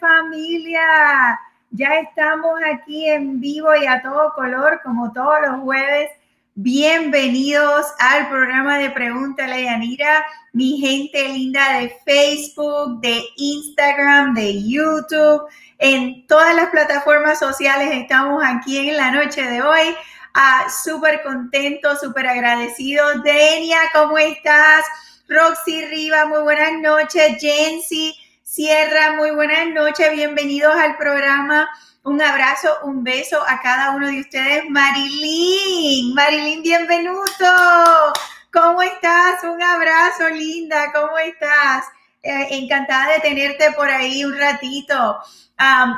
[0.00, 1.38] familia.
[1.70, 6.10] Ya estamos aquí en vivo y a todo color como todos los jueves.
[6.54, 14.66] Bienvenidos al programa de Pregúntale a Yanira, mi gente linda de Facebook, de Instagram, de
[14.66, 15.42] YouTube,
[15.78, 19.94] en todas las plataformas sociales estamos aquí en la noche de hoy.
[20.32, 23.20] Ah, súper contento, súper agradecido.
[23.22, 24.84] Denia, ¿cómo estás?
[25.28, 27.36] Roxy Riva, muy buenas noches.
[27.38, 28.14] Jensi
[28.56, 30.12] Sierra, muy buenas noches.
[30.12, 31.68] Bienvenidos al programa.
[32.04, 34.64] Un abrazo, un beso a cada uno de ustedes.
[34.70, 37.52] Marilyn, Marilyn, bienvenuto.
[38.50, 39.44] ¿Cómo estás?
[39.44, 40.90] Un abrazo, linda.
[40.94, 41.84] ¿Cómo estás?
[42.22, 45.18] Eh, encantada de tenerte por ahí un ratito.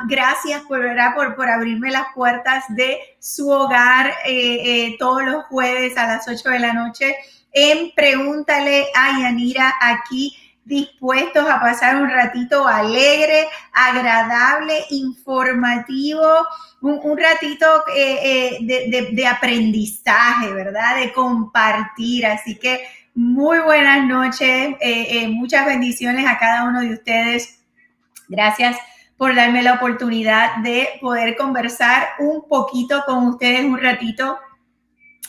[0.09, 0.81] gracias por,
[1.15, 4.33] por, por, abrirme las puertas de su hogar eh,
[4.65, 7.15] eh, todos los jueves a las 8 de la noche
[7.53, 16.45] en Pregúntale a Yanira aquí dispuestos a pasar un ratito alegre, agradable, informativo,
[16.81, 20.97] un, ratito eh, eh, de, aprendizaje, ¿verdad?
[20.97, 22.25] De compartir.
[22.25, 22.83] Así que
[23.15, 27.59] muy buenas noches, eh, muchas bendiciones a cada uno de ustedes.
[28.27, 28.77] Gracias
[29.17, 34.39] por darme la oportunidad de poder conversar un poquito con ustedes un ratito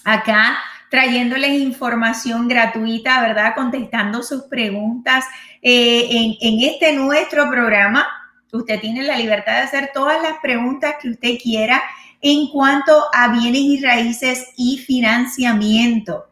[0.04, 0.58] acá
[0.90, 3.54] trayéndoles información gratuita, ¿verdad?
[3.54, 5.24] Contestando sus preguntas.
[5.62, 8.06] Eh, en, este nuestro programa,
[8.52, 11.80] usted tiene la libertad de hacer todas las preguntas que usted quiera
[12.20, 16.29] en cuanto a bienes y raíces y financiamiento.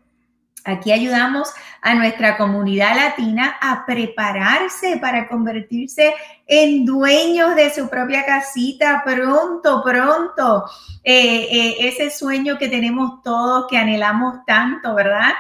[0.65, 1.49] Aquí ayudamos
[1.81, 6.13] a nuestra comunidad latina a prepararse para convertirse
[6.47, 10.65] en dueños de su propia casita pronto, pronto.
[11.05, 15.33] Eh, eh, ese sueño que tenemos todos, que anhelamos tanto, ¿verdad?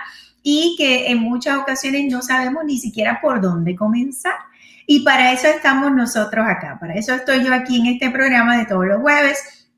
[0.42, 4.36] Y que en muchas ocasiones no sabemos ni siquiera por dónde comenzar.
[4.86, 8.64] Y para eso estamos nosotros acá, para eso estoy yo aquí en este programa de
[8.64, 9.68] todos los jueves,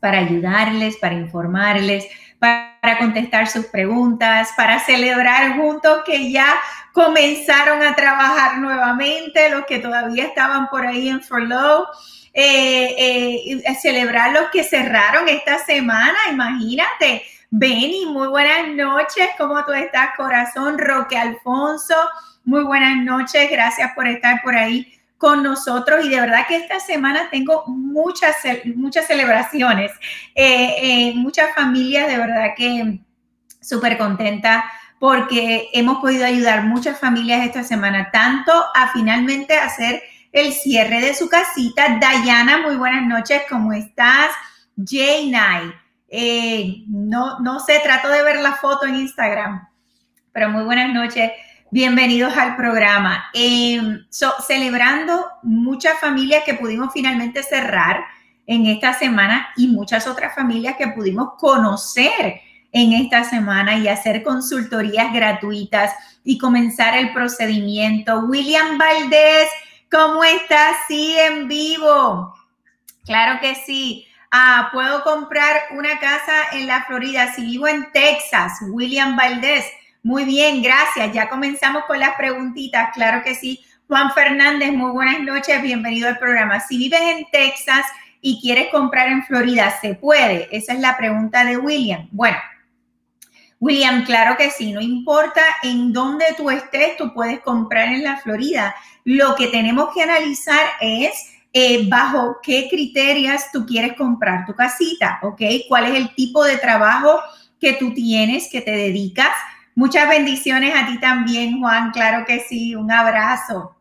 [0.00, 2.06] para ayudarles, para informarles,
[2.40, 6.54] para contestar sus preguntas, para celebrar juntos que ya
[6.92, 11.88] comenzaron a trabajar nuevamente, los que todavía estaban por ahí en furlough.
[12.32, 17.24] Eh, eh, celebrar los que cerraron esta semana, imagínate.
[17.50, 20.78] Benny, muy buenas noches, ¿cómo tú estás, corazón?
[20.78, 21.96] Roque Alfonso,
[22.44, 26.78] muy buenas noches, gracias por estar por ahí con nosotros y de verdad que esta
[26.78, 28.36] semana tengo muchas,
[28.76, 29.90] muchas celebraciones,
[30.34, 33.00] eh, eh, muchas familias de verdad que
[33.60, 34.64] súper contenta
[35.00, 40.02] porque hemos podido ayudar muchas familias esta semana, tanto a finalmente hacer
[40.32, 41.98] el cierre de su casita.
[42.00, 44.30] Dayana, muy buenas noches, ¿cómo estás?
[44.84, 45.32] Jay
[46.10, 49.68] eh, no, no sé, trato de ver la foto en Instagram,
[50.32, 51.30] pero muy buenas noches.
[51.70, 53.26] Bienvenidos al programa.
[53.34, 54.06] Em,
[54.46, 58.06] celebrando muchas familias que pudimos finalmente cerrar
[58.46, 62.40] en esta semana y muchas otras familias que pudimos conocer
[62.72, 65.92] en esta semana y hacer consultorías gratuitas
[66.24, 68.20] y comenzar el procedimiento.
[68.20, 69.50] William Valdés,
[69.90, 70.74] ¿cómo estás?
[70.88, 72.34] Sí, en vivo.
[73.04, 74.06] Claro que sí.
[74.30, 78.54] Ah, puedo comprar una casa en la Florida si vivo en Texas.
[78.70, 79.66] William Valdés.
[80.02, 81.12] Muy bien, gracias.
[81.12, 83.60] Ya comenzamos con las preguntitas, claro que sí.
[83.88, 86.60] Juan Fernández, muy buenas noches, bienvenido al programa.
[86.60, 87.84] Si vives en Texas
[88.20, 90.48] y quieres comprar en Florida, ¿se puede?
[90.56, 92.08] Esa es la pregunta de William.
[92.12, 92.36] Bueno,
[93.60, 98.18] William, claro que sí, no importa en dónde tú estés, tú puedes comprar en la
[98.18, 98.74] Florida.
[99.04, 105.18] Lo que tenemos que analizar es eh, bajo qué criterios tú quieres comprar tu casita,
[105.22, 105.40] ¿ok?
[105.68, 107.20] ¿Cuál es el tipo de trabajo
[107.60, 109.34] que tú tienes, que te dedicas?
[109.78, 113.76] Muchas bendiciones a ti también, Juan, claro que sí, un abrazo.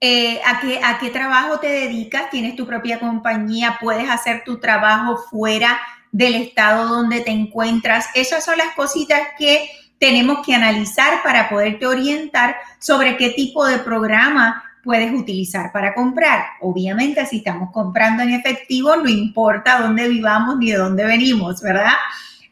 [0.00, 2.28] Eh, ¿a, ¿A qué trabajo te dedicas?
[2.28, 3.78] ¿Tienes tu propia compañía?
[3.80, 5.78] ¿Puedes hacer tu trabajo fuera
[6.10, 8.06] del estado donde te encuentras?
[8.16, 9.70] Esas son las cositas que
[10.00, 16.46] tenemos que analizar para poderte orientar sobre qué tipo de programa puedes utilizar para comprar.
[16.62, 21.94] Obviamente, si estamos comprando en efectivo, no importa dónde vivamos ni de dónde venimos, ¿verdad?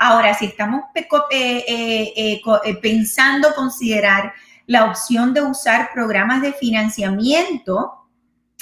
[0.06, 4.34] Ahora, si estamos eh, eh, eh, pensando considerar
[4.66, 8.06] la opción de usar programas de financiamiento,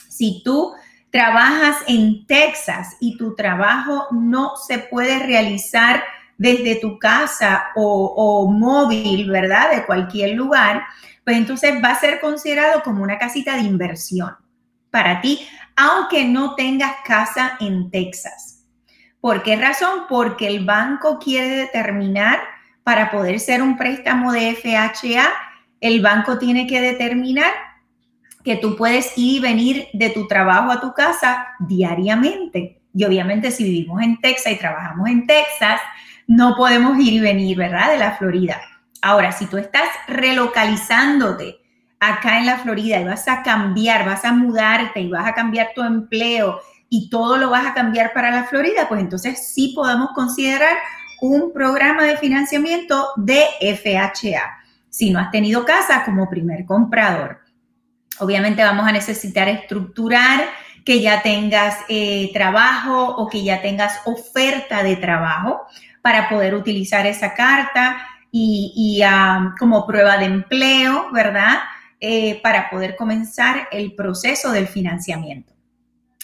[0.09, 0.73] si tú
[1.11, 6.05] trabajas en Texas y tu trabajo no se puede realizar
[6.39, 9.73] desde tu casa o, o, móvil, ¿verdad?
[9.73, 10.85] De cualquier lugar,
[11.25, 14.31] pues entonces va a ser considerado como una casita de inversión
[14.93, 15.41] para ti,
[15.75, 18.52] aunque no tengas casa en Texas.
[19.23, 20.03] ¿Por qué razón?
[20.11, 22.41] Porque el banco quiere determinar
[22.85, 25.31] para poder ser un préstamo de FHA
[25.83, 27.51] el banco tiene que determinar
[28.45, 32.81] que tú puedes ir y venir de tu trabajo a tu casa diariamente.
[32.95, 35.81] Y obviamente si vivimos en Texas y trabajamos en Texas,
[36.29, 37.91] no podemos ir y venir, ¿verdad?
[37.91, 38.61] De la Florida.
[39.03, 41.59] Ahora, si tú estás relocalizándote
[41.99, 45.71] acá en la Florida y vas a cambiar, vas a mudarte y vas a cambiar
[45.75, 46.61] tu empleo
[46.95, 50.77] y todo lo vas a cambiar para la Florida, pues entonces sí podemos considerar
[51.23, 54.59] un programa de financiamiento de FHA.
[54.91, 57.41] Si no has tenido casa como primer comprador.
[58.19, 60.45] Obviamente vamos a necesitar estructurar
[60.85, 65.63] que ya tengas eh, trabajo o que ya tengas oferta de trabajo
[66.03, 69.03] para poder utilizar esa carta y,
[69.59, 71.61] como prueba de empleo, ¿verdad?
[72.01, 75.52] Eh, para poder comenzar el proceso del financiamiento.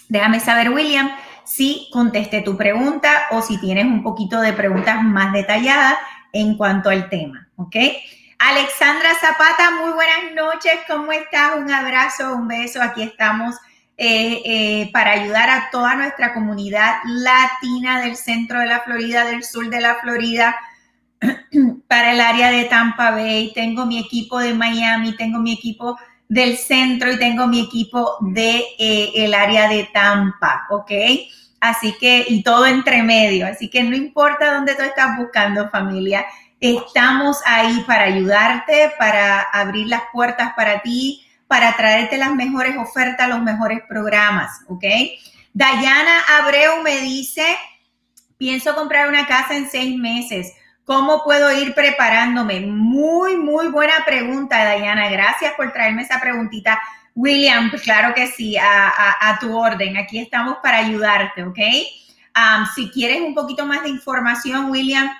[0.08, 1.10] Déjame saber, William,
[1.44, 5.94] si contesté tu pregunta o si tienes un poquito de preguntas más detalladas
[6.32, 7.76] en cuanto al tema, ¿ok?
[8.38, 11.56] Alexandra Zapata, muy buenas noches, ¿cómo estás?
[11.56, 13.56] Un abrazo, un beso, aquí estamos
[13.96, 19.42] eh, eh, para ayudar a toda nuestra comunidad latina del centro de la Florida, del
[19.42, 20.54] sur de la Florida,
[21.88, 23.52] para el área de Tampa Bay.
[23.54, 25.98] Tengo mi equipo de Miami, tengo mi equipo
[26.28, 30.90] del centro y tengo mi equipo de eh, el área de Tampa, ¿ok?
[31.60, 33.46] Así que, y todo entre medio.
[33.46, 36.26] Así que no importa dónde tú estás buscando familia,
[36.60, 43.28] estamos ahí para ayudarte, para abrir las puertas para ti, para traerte las mejores ofertas,
[43.28, 44.84] los mejores programas, ¿ok?
[45.54, 47.44] Dayana Abreu me dice,
[48.36, 50.52] pienso comprar una casa en seis meses.
[50.88, 52.60] ¿Cómo puedo ir preparándome?
[52.60, 55.10] Muy, muy buena pregunta, Dayana.
[55.10, 56.80] Gracias por traerme esa preguntita.
[57.14, 59.98] William, pues claro que sí, a, tu orden.
[59.98, 61.58] Aquí estamos para ayudarte, ¿ok?
[62.74, 65.10] Si quieres un poquito más de información, William,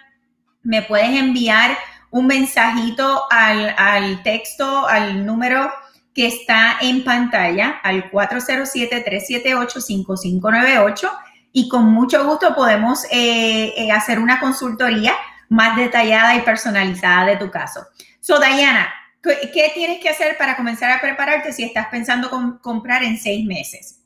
[0.62, 1.76] me puedes enviar
[2.11, 5.71] un mensajito al, al texto, al número
[6.14, 11.11] que está en pantalla al 407-378-5598
[11.53, 15.12] y con mucho gusto podemos eh, eh, hacer una consultoría
[15.49, 17.87] más detallada y personalizada de tu caso.
[18.21, 18.93] So, Diana,
[19.23, 22.31] ¿qué tienes que hacer para comenzar a prepararte si estás pensando
[22.62, 24.00] comprar en seis meses?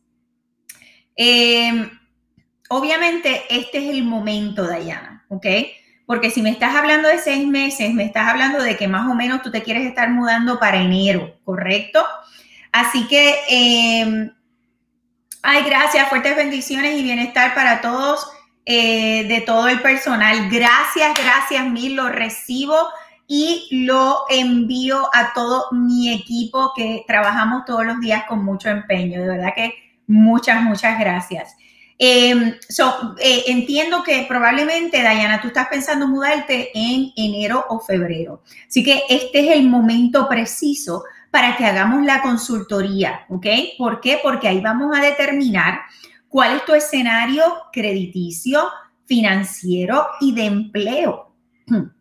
[1.16, 1.90] Em,
[2.68, 5.46] obviamente, este es el momento, Diana, ¿ok?
[6.06, 9.14] Porque si me estás hablando de seis meses, me estás hablando de que más o
[9.14, 12.04] menos tú te quieres estar mudando para enero, ¿correcto?
[12.72, 14.30] Así que, eh,
[15.42, 18.26] ay, gracias, fuertes bendiciones y bienestar para todos,
[18.64, 20.48] eh, de todo el personal.
[20.50, 22.76] Gracias, gracias mil, lo recibo
[23.26, 29.20] y lo envío a todo mi equipo que trabajamos todos los días con mucho empeño.
[29.20, 29.74] De verdad que
[30.06, 31.56] muchas, muchas gracias.
[31.98, 32.54] Em,
[33.20, 38.42] eh, entiendo que probablemente, Dayana, tú estás pensando mudarte en enero o febrero.
[38.68, 43.46] Así que este es el momento preciso para que hagamos la consultoría, ¿ok?
[43.78, 44.20] ¿Por qué?
[44.22, 45.80] Porque ahí vamos a determinar
[46.32, 48.66] cuál es tu escenario crediticio,
[49.04, 51.36] financiero y de empleo.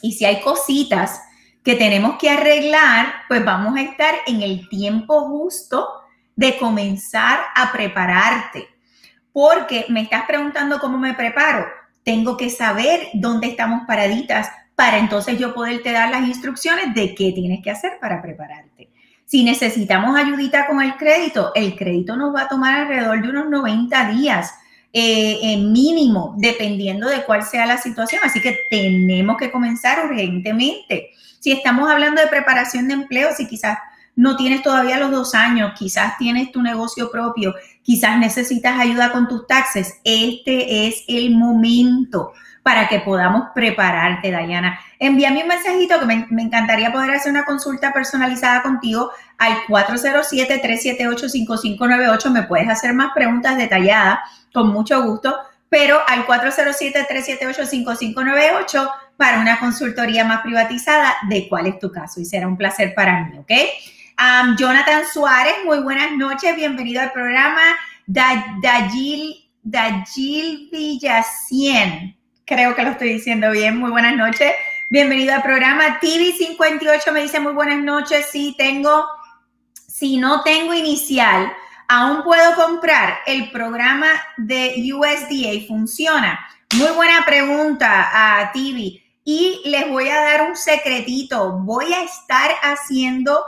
[0.00, 1.20] Y si hay cositas
[1.64, 5.88] que tenemos que arreglar, pues vamos a estar en el tiempo justo
[6.36, 8.68] de comenzar a prepararte
[9.32, 11.66] porque me estás preguntando cómo me preparo.
[12.04, 17.32] Tengo que saber dónde estamos paraditas para entonces yo poderte dar las instrucciones de qué
[17.32, 18.90] tienes que hacer para prepararte.
[19.28, 23.50] Si necesitamos ayudita con el crédito, el crédito nos va a tomar alrededor de unos
[23.50, 24.54] 90 días
[24.90, 28.22] eh, mínimo, dependiendo de cuál sea la situación.
[28.24, 31.10] Así que tenemos que comenzar urgentemente.
[31.40, 33.76] Si estamos hablando de preparación de empleo, si quizás
[34.16, 39.28] no tienes todavía los dos años, quizás tienes tu negocio propio, quizás necesitas ayuda con
[39.28, 42.32] tus taxes, este es el momento
[42.68, 44.78] para que podamos prepararte, Dayana.
[44.98, 52.30] Envíame un mensajito que me, encantaría poder hacer una consulta personalizada contigo al 407-378-5598.
[52.30, 54.18] Me puedes hacer más preguntas detalladas
[54.52, 55.34] con mucho gusto,
[55.70, 62.46] pero al 407-378-5598 para una consultoría más privatizada de cuál es tu caso y será
[62.46, 63.50] un placer para mí, ¿ok?
[64.58, 67.62] Jonathan Suárez, muy buenas noches, bienvenido al programa.
[68.06, 72.17] Dayil, Dayil Villacien,
[72.48, 74.50] creo que lo estoy diciendo bien, muy buenas noches,
[74.88, 76.00] bienvenido al programa.
[76.00, 79.06] TV58 me dice muy buenas noches, sí tengo,
[79.86, 81.52] si no tengo inicial,
[81.88, 86.40] aún puedo comprar el programa de USDA, funciona.
[86.74, 89.02] Muy buena pregunta a TV.
[89.24, 91.52] Y les voy a dar un secretito.
[91.52, 93.44] Voy a estar haciendo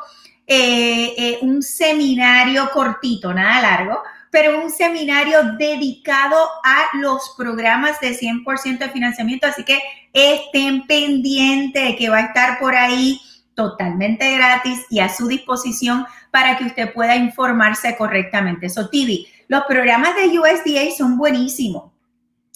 [0.47, 8.19] eh, eh, un seminario cortito, nada largo, pero un seminario dedicado a los programas de
[8.19, 9.47] 100% de financiamiento.
[9.47, 9.81] Así que
[10.13, 13.21] estén pendientes que va a estar por ahí
[13.55, 18.69] totalmente gratis y a su disposición para que usted pueda informarse correctamente.
[18.69, 21.91] So, TV, los programas de USDA son buenísimos.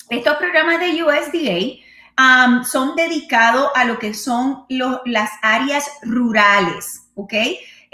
[0.08, 1.82] Estos programas de USDA
[2.18, 4.64] um, son dedicados a lo que son
[5.04, 7.34] las áreas rurales, ¿ok?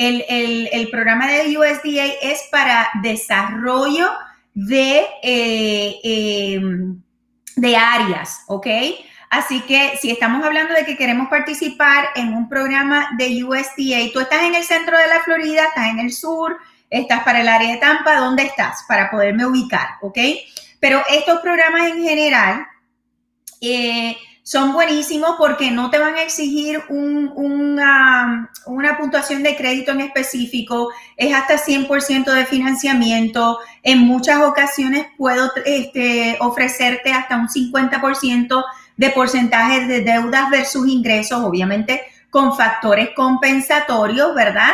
[0.02, 0.24] El,
[0.72, 4.08] el, programa de USDA es para desarrollo
[4.54, 7.02] de, eh, em,
[7.56, 8.66] de áreas, ¿ok?
[9.28, 14.20] Así que si estamos hablando de que queremos participar en un programa de USDA, tú
[14.20, 16.56] estás en el centro de la Florida, estás en el sur,
[16.88, 18.84] estás para el área de Tampa, ¿dónde estás?
[18.88, 20.18] Para poderme ubicar, ¿ok?
[20.80, 22.66] Pero estos programas en general
[23.60, 24.16] eh,
[24.50, 28.50] son buenísimos porque no te van a exigir una,
[28.98, 33.60] puntuación de crédito en específico, es hasta 100% de financiamiento.
[33.84, 38.64] En muchas ocasiones puedo este, ofrecerte hasta un 50%
[38.96, 44.72] de porcentaje de deudas versus ingresos, obviamente con factores compensatorios, ¿verdad?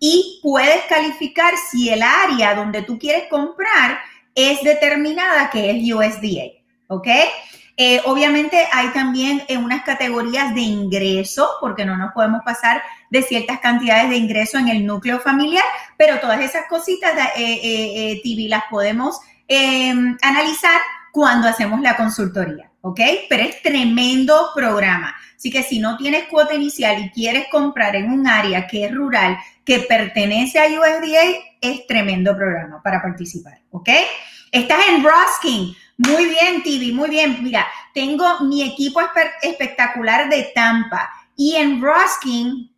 [0.00, 3.98] Y puedes calificar si el área donde tú quieres comprar
[4.34, 7.08] es determinada que es USDA, ¿ok?
[7.80, 13.22] Eh, obviamente hay también en unas categorías de ingreso, porque no nos podemos pasar de
[13.22, 15.64] ciertas cantidades de ingreso en el núcleo familiar,
[15.96, 20.80] pero todas esas cositas, eh, eh, TV, las podemos em, analizar
[21.12, 23.00] cuando hacemos la consultoría, ¿ok?
[23.28, 25.14] Pero es tremendo programa.
[25.36, 28.92] Así que si no tienes cuota inicial y quieres comprar en un área que es
[28.92, 33.88] rural, que pertenece a USDA, es tremendo programa para participar, ¿ok?
[34.50, 35.76] Estás en Ruskin.
[35.98, 37.42] Muy bien, TV, muy bien.
[37.42, 39.00] Mira, tengo mi equipo
[39.42, 42.72] espectacular de Tampa y en Ruskin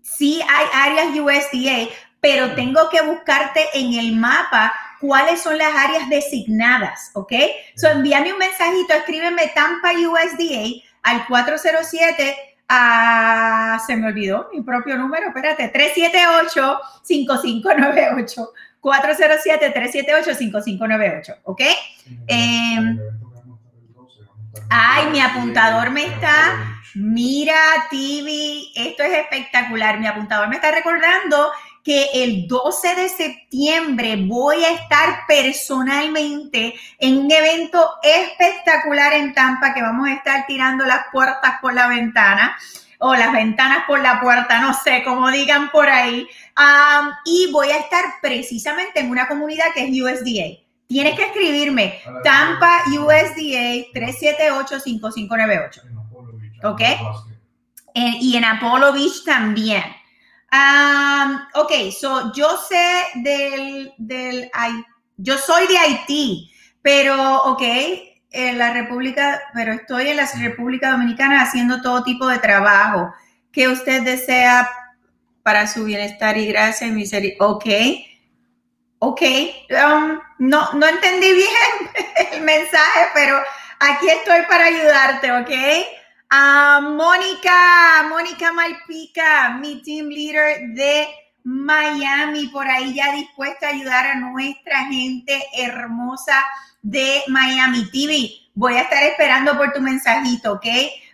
[0.00, 1.88] sí hay áreas USDA,
[2.20, 7.32] pero tengo que buscarte en el mapa cuáles son las áreas designadas, ¿ok?
[7.76, 12.36] So envíame un mensajito, escríbeme Tampa USDA al 407
[12.68, 18.48] a, se me olvidó mi propio número, espérate, 378-5598.
[18.82, 21.60] 407-378-5598, ¿ok?
[22.26, 22.98] Em,
[24.68, 27.54] ay, mi apuntador me está, mira,
[27.90, 31.52] TV, esto es espectacular, mi apuntador me está recordando
[31.84, 39.74] que el 12 de septiembre voy a estar personalmente en un evento espectacular en Tampa
[39.74, 42.56] que vamos a estar tirando las puertas por la ventana
[43.02, 46.28] o las ventanas por la puerta, no sé, como digan por ahí.
[47.24, 50.62] y voy a estar precisamente en una comunidad que es USDA.
[50.86, 55.82] Tienes que escribirme Tampa USDA 378-5598.
[56.64, 56.80] ¿Ok?
[57.94, 59.82] Eh, y en Apollo Beach también.
[61.54, 64.48] ok, so yo sé del, del,
[65.16, 67.62] yo soy de Haití, pero, ok,
[68.32, 73.12] en la República, pero estoy en la República Dominicana haciendo todo tipo de trabajo
[73.52, 74.68] que usted desea
[75.42, 77.48] para su bienestar y gracia y misericordia.
[77.48, 77.66] Ok,
[79.00, 79.22] ok,
[79.70, 81.50] um, no, no entendí bien
[82.32, 83.38] el mensaje, pero
[83.80, 85.50] aquí estoy para ayudarte, ok.
[86.32, 91.06] Uh, Mónica, Mónica Malpica, mi team leader de
[91.44, 96.42] Miami, por ahí ya dispuesta a ayudar a nuestra gente hermosa
[96.82, 98.30] de Miami TV.
[98.54, 100.66] Voy a estar esperando por tu mensajito, ¿ok?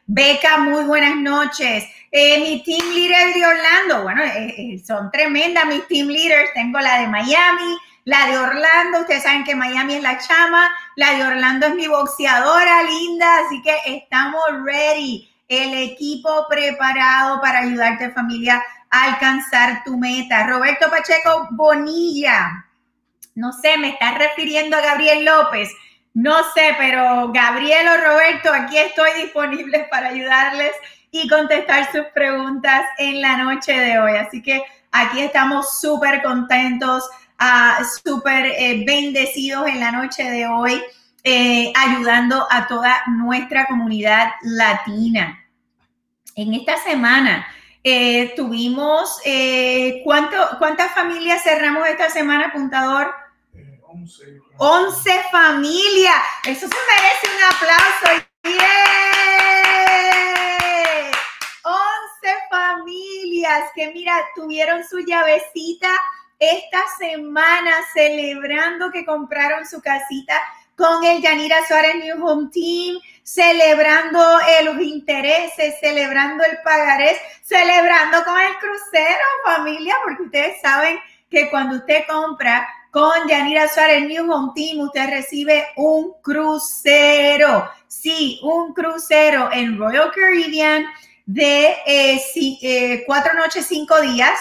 [0.07, 1.85] Beca, muy buenas noches.
[2.11, 6.51] Eh, mi team leader de Orlando, bueno, eh, eh, son tremendas mis team leaders.
[6.55, 9.01] Tengo la de Miami, la de Orlando.
[9.01, 13.61] Ustedes saben que Miami es la chama, la de Orlando es mi boxeadora linda, así
[13.63, 15.29] que estamos ready.
[15.47, 20.47] El equipo preparado para ayudarte familia a alcanzar tu meta.
[20.47, 22.67] Roberto Pacheco Bonilla,
[23.39, 25.71] no sé, me estás refiriendo a Gabriel López.
[26.13, 30.73] No sé, pero Gabriel o Roberto, aquí estoy disponible para ayudarles
[31.13, 34.17] y contestar sus preguntas en la noche de hoy.
[34.17, 37.09] Así que aquí estamos súper contentos,
[37.41, 40.83] uh, súper eh, bendecidos en la noche de hoy,
[41.23, 45.45] eh, ayudando a toda nuestra comunidad latina.
[46.35, 47.47] En esta semana
[47.85, 49.21] eh, tuvimos,
[50.03, 53.28] ¿cuántas familias cerramos esta semana, apuntador?
[54.59, 55.25] 11.
[55.31, 56.23] familias.
[56.45, 58.25] Eso se merece un aplauso.
[58.43, 58.59] ¡Bien!
[61.63, 65.89] 11 familias que, mira, tuvieron su llavecita
[66.39, 70.41] esta semana celebrando que compraron su casita
[70.77, 74.21] con el Yanira Suárez New Home Team, celebrando
[74.65, 81.77] los intereses, celebrando el pagarés, celebrando con el crucero, familia, porque ustedes saben que cuando
[81.77, 87.71] usted compra con Yanira Suárez New Home Team, usted recibe un crucero.
[87.87, 90.85] Sí, un crucero en Royal Caribbean
[91.25, 94.37] de eh, eh, cuatro noches, cinco días,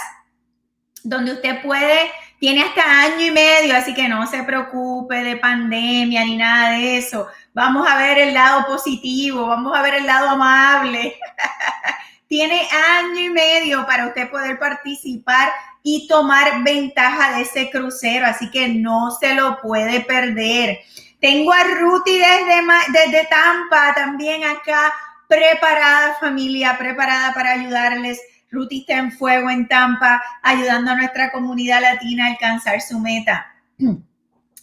[1.03, 2.09] donde usted puede,
[2.39, 6.97] tiene hasta año y medio, así que no se preocupe de pandemia ni nada de
[6.97, 7.27] eso.
[7.53, 11.15] Vamos a ver el lado positivo, vamos a ver el lado amable.
[12.27, 15.51] tiene año y medio para usted poder participar
[15.89, 20.79] y tomar ventaja de ese crucero, así que no se lo puede perder.
[21.21, 24.91] Tengo a Ruti desde, desde Tampa también acá,
[25.29, 28.19] preparada familia, preparada para ayudarles.
[28.51, 33.47] Ruti está en fuego en Tampa, ayudando a nuestra comunidad latina a alcanzar su meta.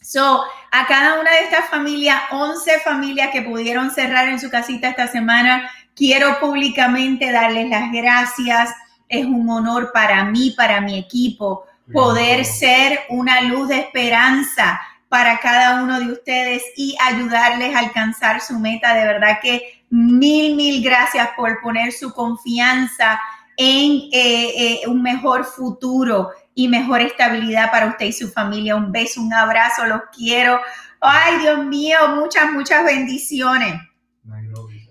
[0.07, 4.91] So, a cada una de estas familias, 11 familias que pudieron cerrar en su casita
[4.91, 8.69] esta semana, quiero públicamente darles las gracias.
[9.21, 15.39] Es un honor para mí, para mi equipo, poder ser una luz de esperanza para
[15.39, 18.95] cada uno de ustedes y ayudarles a alcanzar su meta.
[18.95, 23.21] De verdad que mil, mil gracias por poner su confianza
[23.57, 28.75] en eh, eh, un mejor futuro y mejor estabilidad para usted y su familia.
[28.75, 30.61] Un beso, un abrazo, los quiero.
[31.01, 33.75] Ay, Dios mío, muchas, muchas bendiciones.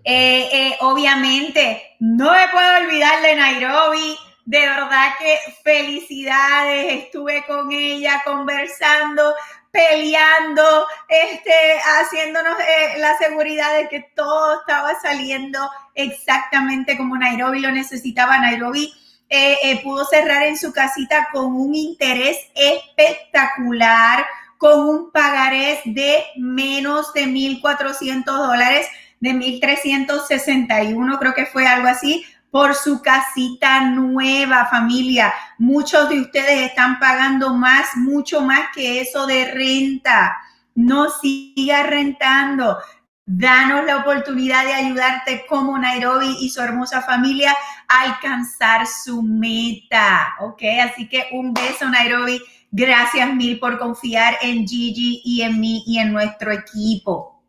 [0.04, 4.18] Eh, obviamente, no me puedo olvidar de Nairobi.
[4.46, 7.04] De verdad que felicidades.
[7.06, 9.34] Estuve con ella conversando
[9.74, 11.52] peleando, este,
[12.00, 18.38] haciéndonos eh, la seguridad de que todo estaba saliendo exactamente como Nairobi lo necesitaba.
[18.38, 18.94] Nairobi
[19.30, 24.24] eh, eh, pudo cerrar en su casita con un interés espectacular,
[24.60, 28.88] con un pagarés de menos de 1.400 dólares,
[29.24, 35.34] de 1.361, creo que fue algo así, por su casita nueva, familia.
[35.58, 40.38] Muchos de ustedes están pagando más, mucho más que eso de renta.
[40.76, 42.78] No siga rentando.
[43.26, 47.56] Danos la oportunidad de ayudarte como Nairobi y su hermosa familia
[47.88, 50.36] a alcanzar su meta.
[50.42, 50.64] ¿Ok?
[50.84, 52.42] Así que un beso, Nairobi.
[52.72, 57.42] Gracias mil por confiar en Gigi y en mí y en nuestro equipo.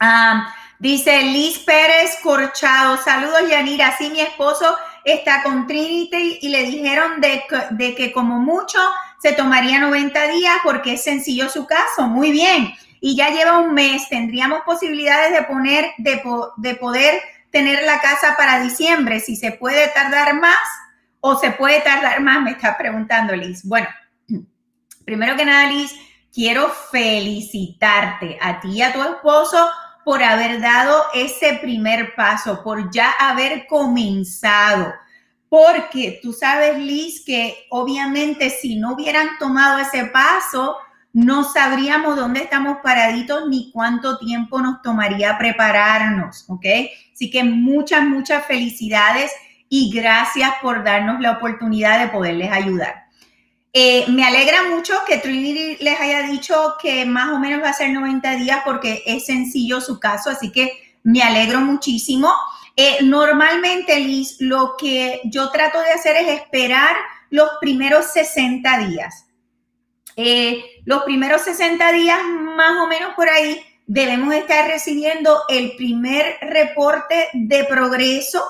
[0.00, 6.64] Ah, Dice Liz Pérez Corchado, saludos Yanira, sí mi esposo está con Trinity y le
[6.64, 8.80] dijeron de, que como mucho
[9.20, 12.74] se tomaría 90 días porque es sencillo su caso, muy bien.
[13.00, 16.20] Y ya lleva un mes, tendríamos posibilidades de poner, de,
[16.56, 20.66] de poder tener la casa para diciembre, si se puede tardar más
[21.20, 23.64] o se puede tardar más, me está preguntando Liz.
[23.64, 23.86] Bueno,
[25.04, 25.94] primero que nada Liz,
[26.34, 29.70] quiero felicitarte a ti y a tu esposo
[30.04, 34.92] por haber dado ese primer paso, por ya haber comenzado.
[35.48, 40.76] Porque tú sabes, Liz, que obviamente si no hubieran tomado ese paso,
[41.12, 46.64] no sabríamos dónde estamos paraditos ni cuánto tiempo nos tomaría prepararnos, ¿ok?
[47.12, 49.30] Así que muchas, muchas felicidades
[49.68, 53.01] y gracias por darnos la oportunidad de poderles ayudar.
[53.74, 57.74] Eh, me alegra mucho que Trinity les haya dicho que más o menos va a
[57.74, 62.30] ser 90 días porque es sencillo su caso, así que me alegro muchísimo.
[62.76, 66.96] Eh, normalmente, Liz, lo que yo trato de hacer es esperar
[67.30, 69.26] los primeros 60 días.
[70.16, 76.36] Eh, los primeros 60 días, más o menos por ahí, debemos estar recibiendo el primer
[76.42, 78.44] reporte de progreso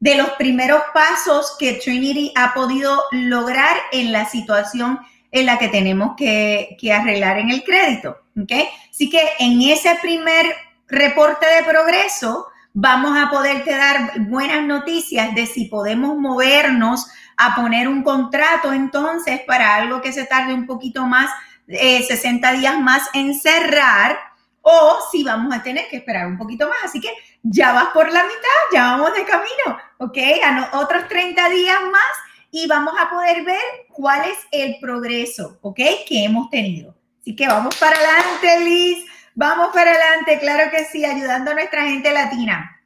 [0.00, 5.68] de los primeros pasos que Trinity ha podido lograr en la situación en la que
[5.68, 8.18] tenemos que, arreglar en el crédito.
[8.40, 8.68] ¿okay?
[8.90, 10.46] Así que en ese primer
[10.88, 17.06] reporte de progreso vamos a poderte dar buenas noticias de si podemos movernos
[17.36, 21.30] a poner un contrato entonces para algo que se tarde un poquito más,
[21.68, 24.16] 60 eh, días más en cerrar
[24.62, 26.78] o si vamos a tener que esperar un poquito más.
[26.84, 27.10] Así que
[27.50, 30.18] ya vas por la mitad, ya vamos de camino, ¿ok?
[30.44, 32.12] A otros 30 días más
[32.50, 35.80] y vamos a poder ver cuál es el progreso, ¿ok?
[36.08, 36.94] Que hemos tenido.
[37.20, 39.04] Así que vamos para adelante, Liz.
[39.34, 42.80] Vamos para adelante, claro que sí, ayudando a nuestra gente latina.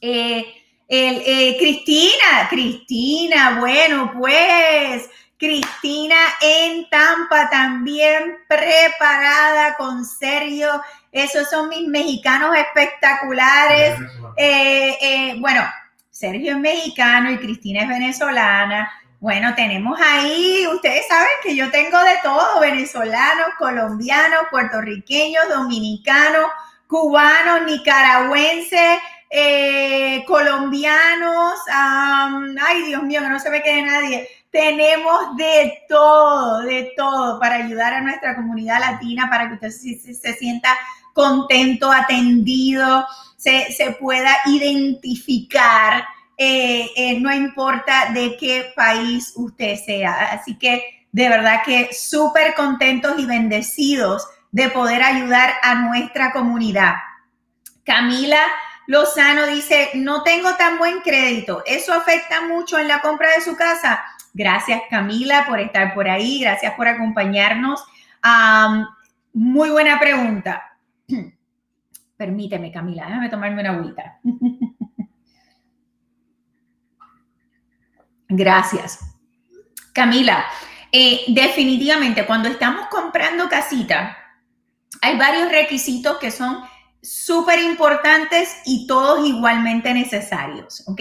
[0.00, 0.44] Eh,
[0.88, 10.82] eh, Cristina, Cristina, bueno, pues Cristina en Tampa también preparada con Sergio
[11.16, 13.98] esos son mis mexicanos espectaculares.
[14.36, 15.62] Eh, eh, bueno,
[16.10, 18.92] Sergio es mexicano y Cristina es venezolana.
[19.18, 26.50] Bueno, tenemos ahí, ustedes saben que yo tengo de todo, venezolanos, colombianos, puertorriqueños, dominicanos,
[26.86, 28.98] cubanos, nicaragüenses,
[29.30, 34.28] eh, colombianos, ay Dios mío, que no se me quede nadie.
[34.50, 40.14] Tenemos de todo, de todo para ayudar a nuestra comunidad latina, para que usted se,
[40.14, 40.70] se sienta
[41.12, 43.06] contento, atendido,
[43.36, 46.04] se, pueda identificar
[46.38, 50.32] eh, eh, no importa de qué país usted sea.
[50.32, 56.94] Así que de verdad que súper contentos y bendecidos de poder ayudar a nuestra comunidad.
[57.84, 58.40] Camila
[58.86, 61.62] Lozano dice, no tengo tan buen crédito.
[61.64, 64.04] ¿Eso afecta mucho en la compra de su casa?
[64.36, 67.82] Gracias Camila por estar por ahí, gracias por acompañarnos.
[69.32, 70.62] muy buena pregunta.
[72.18, 74.18] Permíteme Camila, déjame tomarme una agüita.
[78.28, 78.98] Gracias.
[79.94, 80.44] Camila,
[80.92, 84.18] eh, definitivamente cuando estamos comprando casita,
[85.00, 86.58] hay varios requisitos que son
[87.00, 91.00] súper importantes y todos igualmente necesarios, ¿ok?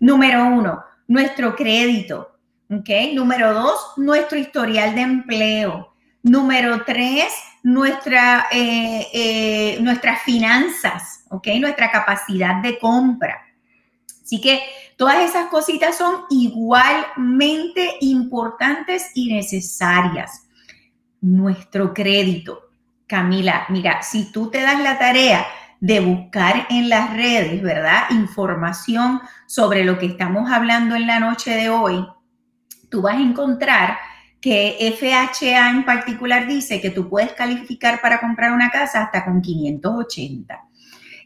[0.00, 2.31] Número uno, nuestro crédito,
[2.72, 2.88] ¿ok?
[3.14, 5.94] Número dos, nuestro historial de empleo.
[6.22, 7.32] Número tres,
[7.62, 11.48] nuestra, eh, eh, nuestras finanzas, ¿ok?
[11.60, 13.42] Nuestra capacidad de compra.
[14.22, 14.62] Así que
[14.96, 20.48] todas esas cositas son igualmente importantes y necesarias.
[21.20, 22.70] Nuestro crédito.
[23.06, 25.44] Camila, mira, si tú te das la tarea
[25.80, 28.04] de buscar en las redes, ¿verdad?
[28.10, 32.06] Información sobre lo que estamos hablando en la noche de hoy,
[32.92, 33.98] tú vas a encontrar
[34.40, 39.40] que FHA en particular dice que tú puedes calificar para comprar una casa hasta con
[39.40, 40.64] 580.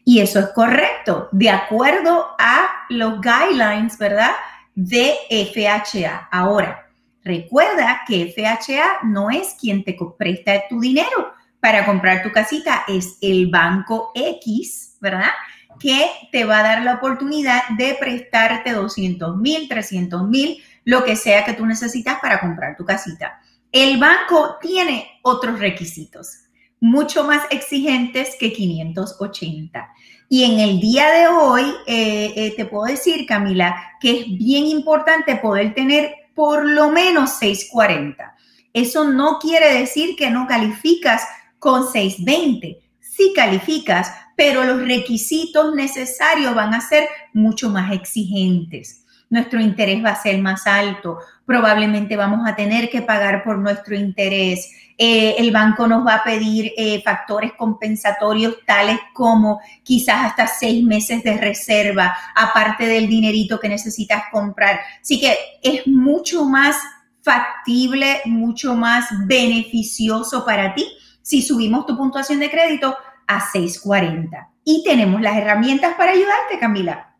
[0.05, 4.31] Y eso es correcto, de acuerdo a los guidelines, ¿verdad?
[4.73, 6.29] De FHA.
[6.31, 6.87] Ahora,
[7.23, 13.17] recuerda que FHA no es quien te presta tu dinero para comprar tu casita, es
[13.21, 15.31] el banco X, ¿verdad?
[15.79, 21.17] Que te va a dar la oportunidad de prestarte 200 mil, 300 mil, lo que
[21.17, 23.41] sea que tú necesitas para comprar tu casita.
[23.73, 26.45] El banco tiene otros requisitos
[26.79, 29.85] mucho más exigentes que 580.
[30.29, 34.65] Y en el día de hoy, eh, eh, te puedo decir, Camila, que es bien
[34.65, 38.33] importante poder tener por lo menos 640.
[38.71, 41.23] Eso no quiere decir que no calificas
[41.59, 42.79] con 620.
[43.01, 50.11] Sí calificas, pero los requisitos necesarios van a ser mucho más exigentes nuestro interés va
[50.11, 55.51] a ser más alto, probablemente vamos a tener que pagar por nuestro interés, eh, el
[55.51, 61.37] banco nos va a pedir eh, factores compensatorios tales como quizás hasta seis meses de
[61.37, 64.79] reserva, aparte del dinerito que necesitas comprar.
[64.99, 66.77] Así que es mucho más
[67.21, 70.87] factible, mucho más beneficioso para ti
[71.21, 72.95] si subimos tu puntuación de crédito
[73.27, 74.49] a 640.
[74.63, 77.15] Y tenemos las herramientas para ayudarte, Camila.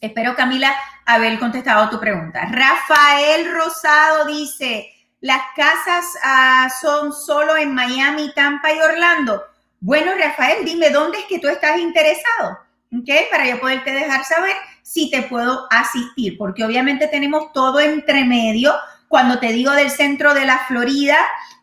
[0.00, 0.72] Espero, Camila,
[1.06, 2.46] haber contestado tu pregunta.
[2.50, 4.88] Rafael Rosado dice,
[5.20, 9.42] las casas ah, son solo en Miami, Tampa y Orlando.
[9.80, 12.58] Bueno, Rafael, dime dónde es que tú estás interesado,
[12.92, 13.30] ¿ok?
[13.30, 18.74] Para yo poderte dejar saber si te puedo asistir, porque obviamente tenemos todo entre medio.
[19.08, 21.16] Cuando te digo del centro de la Florida,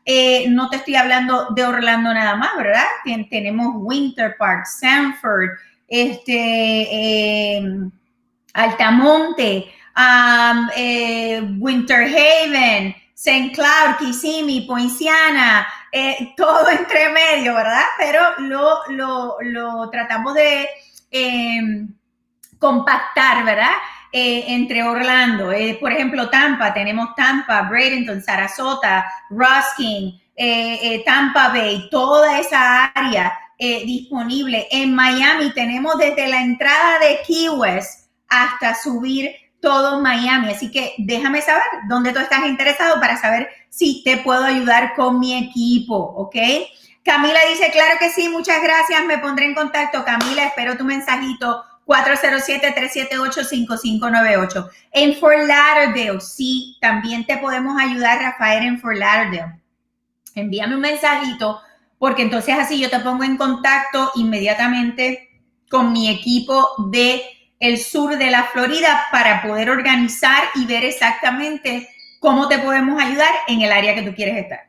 [0.03, 2.85] eh, no te estoy hablando de Orlando nada más, ¿verdad?
[3.29, 5.49] tenemos Winter Park, Sanford,
[5.87, 6.37] este,
[6.91, 7.63] eh,
[8.55, 9.69] Altamonte,
[10.75, 13.51] eh, Winter Haven, St.
[13.53, 17.83] Cloud, Kissimmee, Poinciana, eh, todo entre medio, ¿verdad?
[17.97, 18.21] Pero
[19.39, 20.67] lo, tratamos de
[21.11, 21.93] em,
[22.57, 23.73] compactar, ¿verdad?
[24.11, 30.17] Eh, entre Orlando, por ejemplo, Tampa, tenemos Tampa, Bradenton, Sarasota, Ruskin,
[31.05, 34.69] Tampa Bay, toda esa área disponible.
[34.71, 38.04] En Miami tenemos desde la entrada de Key West,
[38.43, 40.51] hasta subir todo Miami.
[40.51, 45.19] Así que déjame saber dónde tú estás interesado para saber si te puedo ayudar con
[45.19, 46.35] mi equipo, ¿ok?
[47.03, 50.03] Camila dice, claro que sí, muchas gracias, me pondré en contacto.
[50.03, 54.69] Camila, espero tu mensajito 407-378-5598.
[54.91, 59.61] En Fort Lauderdale, sí, también te podemos ayudar, Rafael, en Fort Lauderdale.
[60.33, 61.61] Envíame un mensajito
[61.97, 65.29] porque entonces así yo te pongo en contacto inmediatamente
[65.69, 67.23] con mi equipo de
[67.59, 71.89] el sur de la Florida para poder organizar y ver exactamente
[72.19, 74.65] cómo te podemos ayudar en el área que tú quieres estar.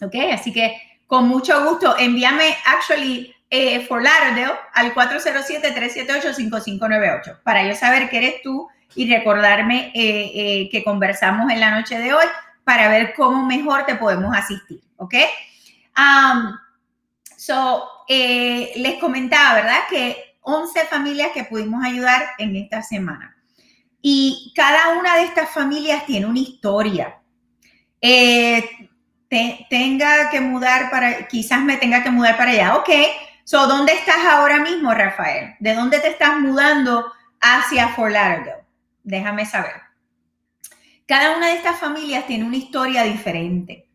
[0.00, 0.14] ¿Ok?
[0.32, 8.08] Así que con mucho gusto, envíame, actually, eh, For Lauderdale al 407-378-5598 para yo saber
[8.08, 12.24] que eres tú y recordarme eh, eh, que conversamos en la noche de hoy
[12.64, 15.16] para ver cómo mejor te podemos asistir, ¿ok?
[15.98, 16.56] Um,
[17.36, 19.80] so, les comentaba, ¿verdad?
[19.90, 23.36] Que 11 familias que pudimos ayudar en esta semana.
[24.00, 27.20] Y cada una de estas familias tiene una historia.
[29.70, 32.90] tenga que mudar para, quizás me tenga que mudar para allá, ok.
[33.44, 35.54] So, ¿dónde estás ahora mismo, Rafael?
[35.58, 38.14] ¿De dónde te estás mudando hacia Fort?
[39.02, 39.82] Déjame saber.
[41.06, 43.88] Cada una de estas familias tiene una historia diferente,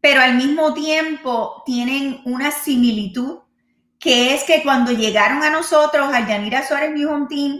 [0.00, 3.40] pero al mismo tiempo tienen una similitud,
[4.04, 7.58] que es que cuando llegaron a nosotros, al Yanira Suárez New Team,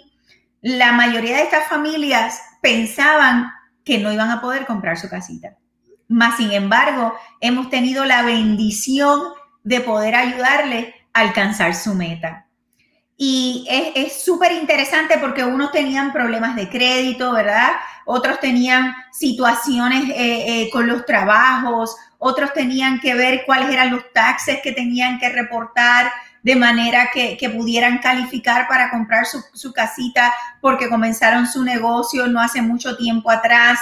[0.60, 3.50] la mayoría de estas familias pensaban
[3.82, 5.56] que no iban a poder comprar su casita.
[6.06, 9.22] Más sin embargo, hemos tenido la bendición
[9.62, 12.46] de poder ayudarles a alcanzar su meta.
[13.16, 17.70] Y es súper interesante porque unos tenían problemas de crédito, ¿verdad?
[18.04, 20.14] Otros tenían situaciones eh,
[20.64, 25.30] eh, con los trabajos, otros tenían que ver cuáles eran los taxes que tenían que
[25.30, 26.12] reportar
[26.44, 32.62] de manera que, pudieran calificar para comprar su, casita porque comenzaron su negocio no hace
[32.62, 33.80] mucho tiempo atrás.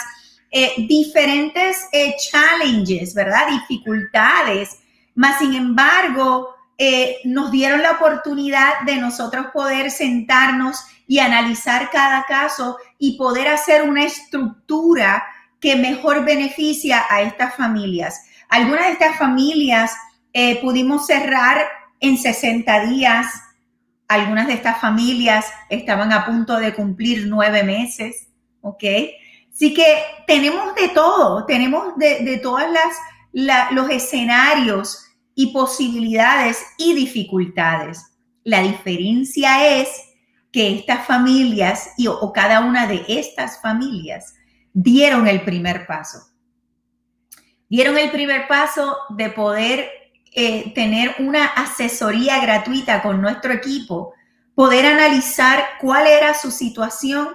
[0.51, 1.88] Eh, diferentes
[2.31, 3.48] challenges, ¿verdad?
[3.51, 4.79] Dificultades.
[5.14, 12.25] Más sin embargo, eh, nos dieron la oportunidad de nosotros poder sentarnos y analizar cada
[12.27, 15.25] caso y poder hacer una estructura
[15.61, 18.25] que mejor beneficia a estas familias.
[18.48, 19.92] Algunas de estas familias
[20.33, 21.66] eh, pudimos cerrar
[22.02, 23.26] en 60 días.
[24.08, 28.28] Algunas de estas familias estaban a punto de cumplir nueve meses,
[28.60, 28.84] ¿ok?
[29.50, 29.86] Así que
[30.26, 38.04] tenemos de todo, tenemos de, de todas las, los escenarios y posibilidades y dificultades.
[38.44, 39.88] La diferencia es
[40.50, 44.34] que estas familias y, o cada una de estas familias
[44.72, 46.18] dieron el primer paso.
[47.68, 50.01] Dieron el primer paso de poder
[50.35, 54.14] eh, tener una asesoría gratuita con nuestro equipo,
[54.55, 57.29] poder analizar cuál era su situación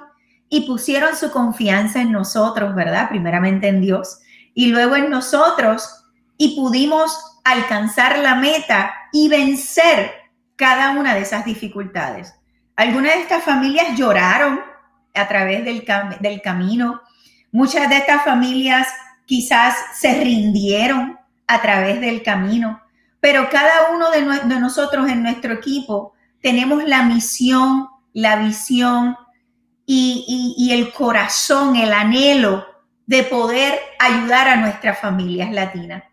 [0.49, 3.09] y pusieron su confianza en nosotros, ¿verdad?
[3.09, 4.19] Primeramente en Dios
[4.53, 6.05] y luego en nosotros
[6.37, 10.11] y pudimos alcanzar la meta y vencer
[10.55, 12.33] cada una de esas dificultades.
[12.75, 14.59] Algunas de estas familias lloraron
[15.13, 15.85] a través del,
[16.19, 17.01] del camino.
[17.51, 18.87] Muchas de estas familias
[19.25, 22.81] quizás se rindieron a través del camino.
[23.19, 29.15] Pero cada uno de, nosotros en nuestro equipo tenemos la misión, la visión
[29.85, 32.65] y el corazón, el anhelo
[33.05, 36.03] de poder ayudar a nuestras familias latinas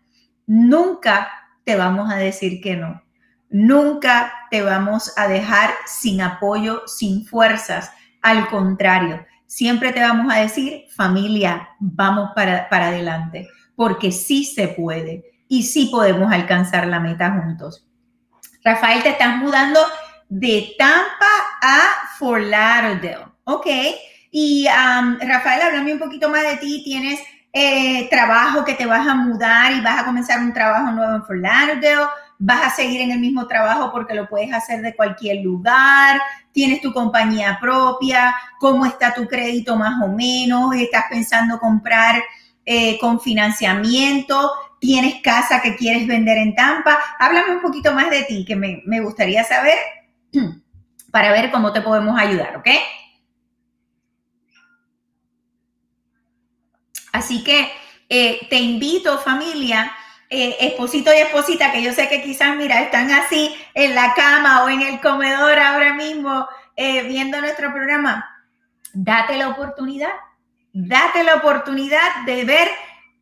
[0.47, 1.29] nunca
[1.63, 3.01] te vamos a decir que no.
[3.49, 7.91] Nunca te vamos a dejar sin apoyo, sin fuerzas.
[8.21, 15.23] Al contrario, siempre te vamos a decir, familia, vamos para, adelante, porque sí se puede
[15.47, 17.85] y sí podemos alcanzar la meta juntos.
[18.63, 19.79] Rafael, te estás mudando
[20.27, 21.25] de Tampa
[21.61, 21.79] a
[22.17, 23.67] Fort Lauderdale, ¿ok?
[24.31, 26.81] Y Rafael, háblame un poquito más de ti.
[26.83, 27.19] Tienes
[27.53, 31.23] eh, trabajo que te vas a mudar y vas a comenzar un trabajo nuevo en
[31.23, 35.43] Fort Lauderdale, vas a seguir en el mismo trabajo porque lo puedes hacer de cualquier
[35.43, 36.19] lugar,
[36.51, 42.21] tienes tu compañía propia, cómo está tu crédito más o menos, estás pensando comprar
[42.65, 44.51] eh, con financiamiento,
[44.85, 46.99] tienes casa que quieres vender en Tampa.
[47.17, 49.77] Háblame un poquito más de ti, que me, me gustaría saber
[51.11, 52.67] para ver cómo te podemos ayudar, ¿ok?
[57.11, 57.71] Así que
[58.09, 59.91] eh, te invito, familia,
[60.29, 64.63] eh, esposito y esposita, que yo sé que quizás, mira, están así en la cama
[64.63, 68.29] o en el comedor ahora mismo eh, viendo nuestro programa.
[68.93, 70.11] Date la oportunidad,
[70.73, 72.67] date la oportunidad de ver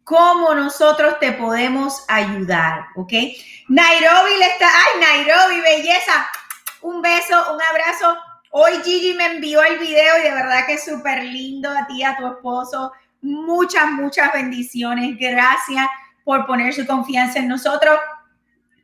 [0.03, 3.13] cómo nosotros te podemos ayudar, ¿ok?
[3.69, 6.27] Nairobi le está, ay, Nairobi, belleza.
[6.81, 8.17] Un beso, un abrazo.
[8.51, 12.03] Hoy Gigi me envió el video y de verdad que es súper lindo a ti,
[12.03, 12.91] a tu esposo
[13.23, 15.17] muchas, muchas bendiciones.
[15.17, 15.87] Gracias
[16.23, 17.97] por poner su confianza en nosotros.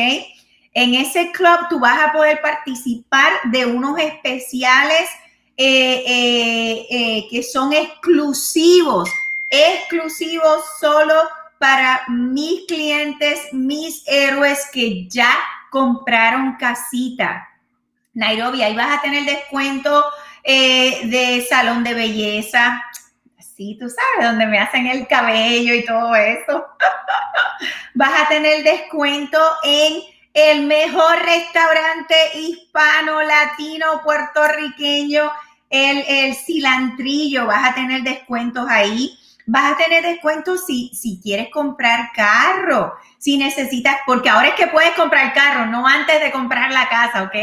[0.75, 5.09] En ese club tú vas a poder participar de unos especiales
[5.59, 9.09] eh, eh, eh, que son exclusivos,
[9.49, 11.15] exclusivos solo
[11.59, 15.35] para mis clientes, mis héroes que ya
[15.71, 17.49] compraron casita.
[18.13, 20.05] Nairobi, ahí vas a tener descuento
[20.45, 22.83] de salón de belleza.
[23.39, 26.67] Sí, tú sabes, donde me hacen el cabello y todo eso.
[27.95, 30.03] vas a tener descuento en
[30.37, 35.33] el mejor restaurante hispano, latino, puertorriqueño,
[35.77, 37.47] el, el cilantrillo.
[37.47, 43.39] Vas a tener descuentos ahí vas a tener descuentos si, si quieres comprar carro, si
[43.39, 47.35] necesitas, porque ahora es que puedes comprar carro, no antes de comprar la casa, ¿ok?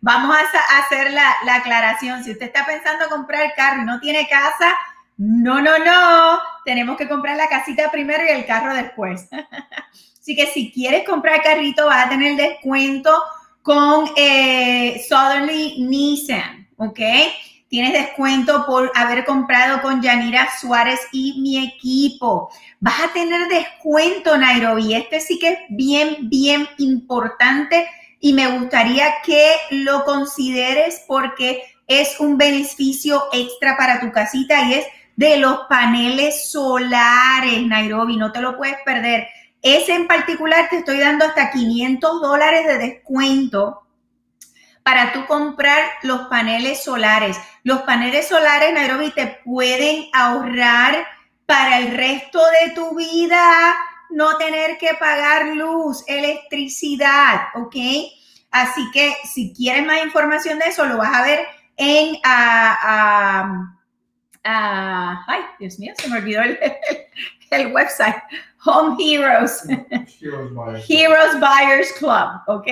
[0.00, 2.24] Vamos a hacer la, aclaración.
[2.24, 4.74] Si usted está pensando comprar carro y no tiene casa,
[5.18, 6.40] no, no, no.
[6.64, 9.28] Tenemos que comprar la casita primero y el carro después.
[10.20, 13.10] Así que si quieres comprar carrito, vas a tener descuento
[13.62, 15.04] con eh,
[15.78, 17.00] Nissan, ¿ok?
[17.70, 22.50] Tienes descuento por haber comprado con Yanira Suárez y mi equipo.
[22.80, 24.92] Vas a tener descuento, Nairobi.
[24.92, 27.86] Este sí que es bien, bien importante
[28.18, 34.74] y me gustaría que lo consideres porque es un beneficio extra para tu casita y
[34.74, 38.16] es de los paneles solares, Nairobi.
[38.16, 39.28] No te lo puedes perder.
[39.62, 43.82] Ese en particular te estoy dando hasta 500 dólares de descuento
[44.82, 47.36] para tú comprar los paneles solares.
[47.62, 51.06] Los paneles solares, Nairobi, te pueden ahorrar
[51.46, 53.76] para el resto de tu vida
[54.10, 57.76] no tener que pagar luz, electricidad, ¿ok?
[58.50, 62.16] Así que si quieres más información de eso, lo vas a ver en...
[62.16, 63.70] Uh,
[64.42, 66.58] ay, Dios mío, se me olvidó el,
[67.50, 68.16] el website.
[68.64, 69.64] Home Heroes.
[70.20, 70.90] Heroes Buyers.
[70.90, 72.66] Heroes Buyers Club, ¿ok?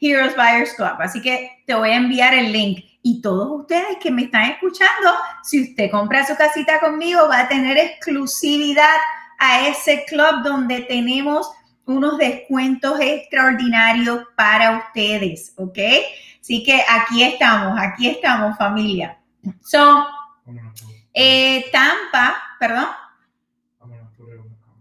[0.00, 0.96] Heroes Buyers Club.
[1.00, 2.84] Así que te voy a enviar el link.
[3.02, 5.12] Y todos ustedes que me están escuchando,
[5.44, 8.96] si usted compra su casita conmigo, va a tener exclusividad
[9.38, 11.50] a ese club donde tenemos
[11.84, 15.78] unos descuentos extraordinarios para ustedes, ¿ok?
[16.40, 19.18] Así que aquí estamos, aquí estamos, familia.
[19.62, 20.06] So,
[21.14, 22.86] eh, Tampa, perdón.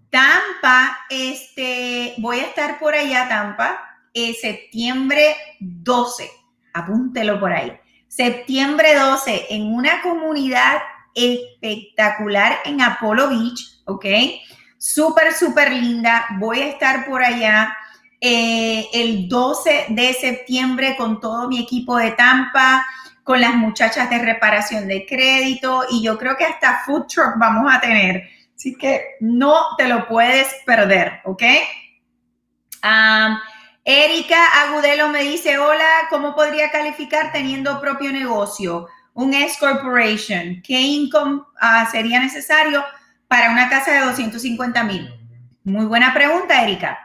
[0.10, 3.95] Tampa, este, voy a estar por allá, Tampa,
[4.40, 6.30] septiembre 12.
[6.74, 7.72] Apúntelo por ahí.
[8.08, 10.78] Septiembre 12 en una comunidad
[11.14, 14.06] espectacular en Apollo Beach, ¿ok?
[14.78, 16.26] Súper, súper linda.
[16.40, 17.76] Voy a estar por allá
[18.22, 22.86] eh, el 12 de septiembre con todo mi equipo de Tampa,
[23.24, 27.74] con las muchachas de reparación de crédito y yo creo que hasta food truck vamos
[27.74, 28.24] a tener.
[28.56, 31.44] Así que no te lo puedes perder, ¿ok?
[33.88, 38.88] Erika Agudelo me dice, hola, ¿cómo podría calificar teniendo propio negocio?
[39.14, 40.60] Un S Corporation.
[40.64, 42.84] ¿Qué income ah, sería necesario
[43.28, 45.08] para una casa de 250 mil?
[45.64, 46.98] Muy buena pregunta, Erika.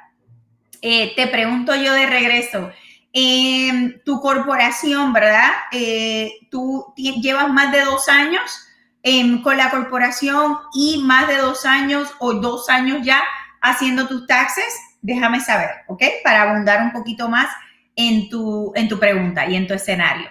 [0.80, 2.70] Eh, te pregunto yo de regreso.
[3.12, 5.50] Eh, tu corporación, ¿verdad?
[5.72, 8.66] Eh, tú llevas más de dos años
[9.02, 13.22] em, con la corporación y más de dos años o dos años ya
[13.60, 14.72] haciendo tus taxes
[15.02, 16.02] déjame saber, ¿ok?
[16.24, 17.48] Para abundar un poquito más
[17.96, 20.28] en tu, en tu pregunta y en tu escenario.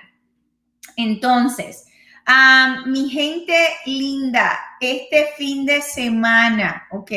[0.95, 1.86] Entonces,
[2.86, 3.55] mi gente
[3.86, 7.11] linda, este fin de semana, ¿ok?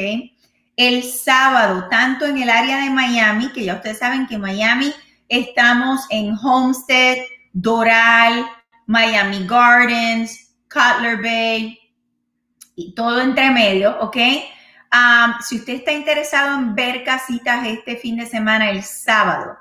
[0.76, 4.92] El sábado, tanto en el área de Miami, que ya ustedes saben que en Miami
[5.28, 7.18] estamos en Homestead,
[7.52, 8.46] Doral,
[8.86, 11.78] Miami Gardens, Cutler Bay
[12.74, 14.16] y todo entre medio, ¿ok?
[15.40, 19.58] Si usted está interesado en ver casitas este fin de semana, el sábado,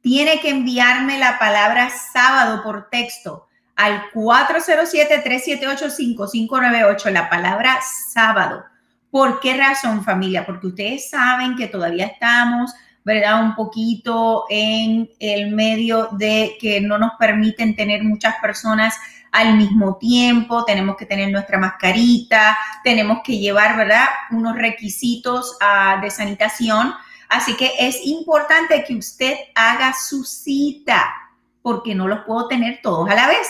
[0.00, 7.78] tiene que enviarme la palabra sábado por texto al 407-378-5598, la palabra
[8.12, 8.64] sábado.
[9.10, 10.44] ¿Por qué razón, familia?
[10.44, 12.72] Porque ustedes saben que todavía estamos,
[13.04, 13.42] ¿verdad?
[13.42, 18.94] Un poquito en el medio de que no nos permiten tener muchas personas
[19.32, 25.98] al mismo tiempo, tenemos que tener nuestra mascarita, tenemos que llevar, ¿verdad?, unos requisitos ah,
[26.02, 26.94] de sanitación.
[27.28, 31.14] Así que es importante que usted haga su cita,
[31.62, 33.48] porque no los puedo tener todos a la vez.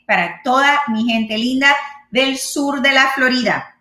[0.05, 1.73] Para toda mi gente linda
[2.11, 3.75] del sur de la Florida.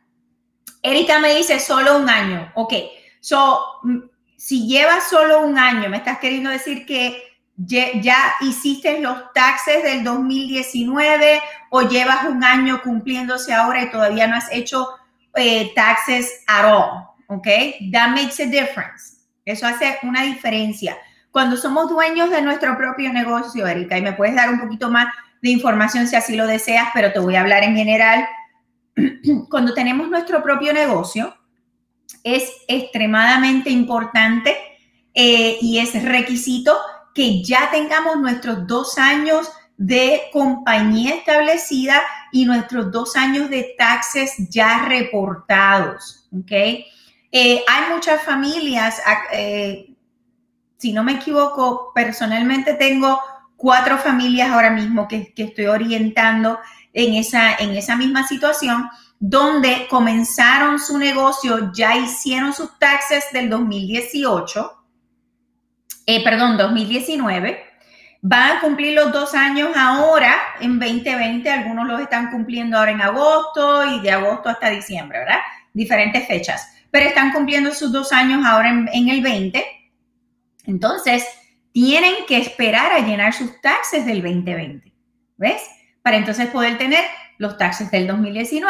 [0.83, 2.75] Erika me dice solo un año, ok.
[3.21, 3.99] So, mm,
[4.37, 7.25] si llevas solo un año, me estás queriendo decir que
[7.67, 14.37] ya hiciste los taxes del 2019 o llevas un año cumpliéndose ahora y todavía no
[14.37, 14.89] has hecho
[15.35, 17.49] eh, taxes at all, ¿ok?
[17.93, 19.19] That makes a difference.
[19.45, 20.97] Eso hace una diferencia.
[21.33, 25.13] Cuando somos dueños de nuestro propio negocio, Erika, y me puedes dar un poquito más
[25.43, 28.27] de información si así lo deseas, pero te voy a hablar en general.
[29.51, 31.35] Cuando tenemos nuestro propio negocio,
[32.25, 34.57] es extremadamente importante
[35.15, 36.77] eh, y es requisito
[37.15, 44.35] que ya tengamos nuestros dos años de compañía establecida y nuestros dos años de taxes
[44.51, 46.51] ya reportados, ¿ok?
[47.31, 49.01] Eh, hay muchas familias,
[49.33, 49.95] eh,
[50.77, 53.21] si no me equivoco, personalmente tengo
[53.59, 56.59] cuatro familias ahora mismo que, que estoy orientando
[56.95, 58.89] en esa, en esa misma situación,
[59.21, 64.79] donde comenzaron su negocio, ya hicieron sus taxes del 2018
[66.11, 67.63] eh, perdón, 2019.
[68.23, 73.03] Van a cumplir los dos años ahora en 2020, algunos los están cumpliendo ahora en
[73.03, 75.41] agosto y de agosto hasta diciembre, ¿verdad?
[75.75, 79.63] Diferentes fechas, pero están cumpliendo sus dos años ahora en, en el 20.
[80.65, 81.27] Entonces,
[81.81, 84.93] tienen que esperar a llenar sus taxes del 2020,
[85.37, 85.63] ¿ves?
[86.03, 87.05] Para entonces poder tener
[87.39, 88.67] los taxes del 2019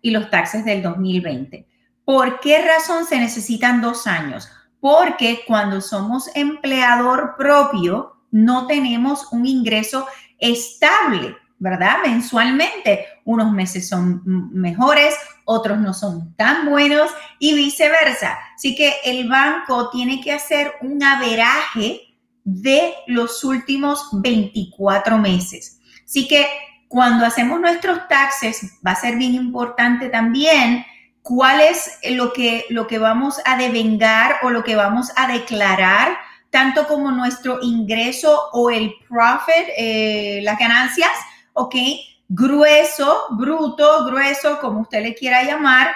[0.00, 1.68] y los taxes del 2020.
[2.04, 4.48] ¿Por qué razón se necesitan dos años?
[4.82, 10.08] porque cuando somos empleador propio no tenemos un ingreso
[10.40, 11.98] estable, ¿verdad?
[12.04, 13.06] Mensualmente.
[13.24, 15.14] Unos meses son mejores,
[15.44, 18.36] otros no son tan buenos y viceversa.
[18.56, 22.00] Así que el banco tiene que hacer un averaje
[22.44, 25.80] de los últimos 24 meses.
[26.04, 26.46] Así que
[26.88, 30.84] cuando hacemos nuestros taxes, va a ser bien importante también
[31.22, 36.18] cuál es lo que, lo que vamos a devengar o lo que vamos a declarar,
[36.50, 41.10] tanto como nuestro ingreso o el profit, eh, las ganancias,
[41.54, 41.76] ¿ok?
[42.28, 45.92] Grueso, bruto, grueso, como usted le quiera llamar,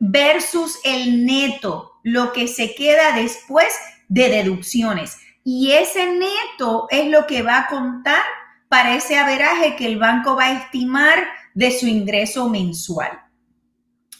[0.00, 3.68] versus el neto, lo que se queda después
[4.08, 5.18] de deducciones.
[5.44, 8.22] Y ese neto es lo que va a contar
[8.68, 11.22] para ese averaje que el banco va a estimar
[11.52, 13.20] de su ingreso mensual.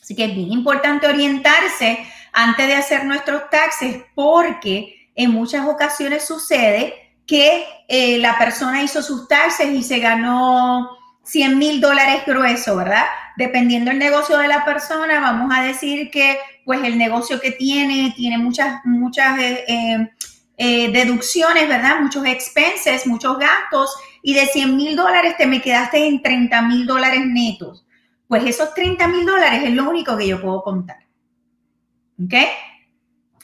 [0.00, 6.26] Así que es bien importante orientarse antes de hacer nuestros taxes porque en muchas ocasiones
[6.26, 6.94] sucede
[7.26, 10.90] que eh, la persona hizo sus taxes y se ganó
[11.22, 13.04] 100 mil dólares grueso, ¿verdad?
[13.36, 18.12] Dependiendo del negocio de la persona, vamos a decir que pues el negocio que tiene
[18.14, 20.10] tiene muchas, muchas eh, eh,
[20.56, 22.00] deducciones, ¿verdad?
[22.00, 26.86] Muchos expenses, muchos gastos y de 100 mil dólares te me quedaste en 30 mil
[26.86, 27.84] dólares netos
[28.28, 30.98] pues esos 30 mil dólares es lo único que yo puedo contar.
[32.22, 32.34] ¿Ok?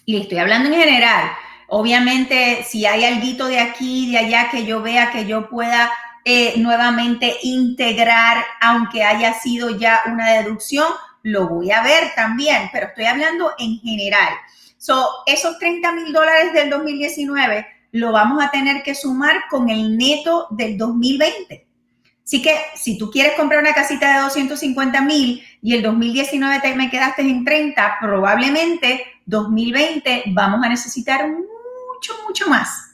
[0.04, 1.30] Y estoy hablando en general.
[1.68, 5.92] Obviamente, si hay algo de aquí, de allá que yo vea que yo pueda
[6.24, 10.88] eh, nuevamente integrar, aunque haya sido ya una deducción,
[11.22, 14.34] lo voy a ver también, pero estoy hablando en general.
[14.80, 19.98] So, esos 30 mil dólares del 2019 lo vamos a tener que sumar con el
[19.98, 21.66] neto del 2020.
[22.24, 26.74] Así que si tú quieres comprar una casita de 250 mil y el 2019 te
[26.76, 32.92] me quedaste en 30, probablemente 2020 vamos a necesitar mucho, mucho más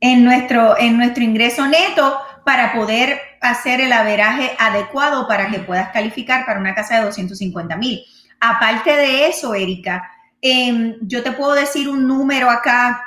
[0.00, 2.14] en nuestro, en nuestro ingreso neto
[2.44, 7.74] para poder hacer el averaje adecuado para que puedas calificar para una casa de 250
[7.78, 8.02] mil.
[8.38, 10.10] Aparte de eso, Erika,
[10.42, 13.02] em, yo te puedo decir un número acá,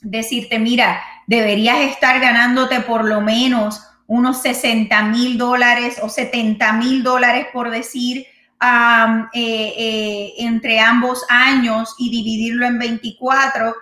[0.00, 7.02] decirte, mira, deberías estar ganándote por lo menos unos 60 mil dólares o 70 mil
[7.02, 8.26] dólares, por decir,
[8.62, 13.74] eh, eh, entre ambos años y dividirlo en 24,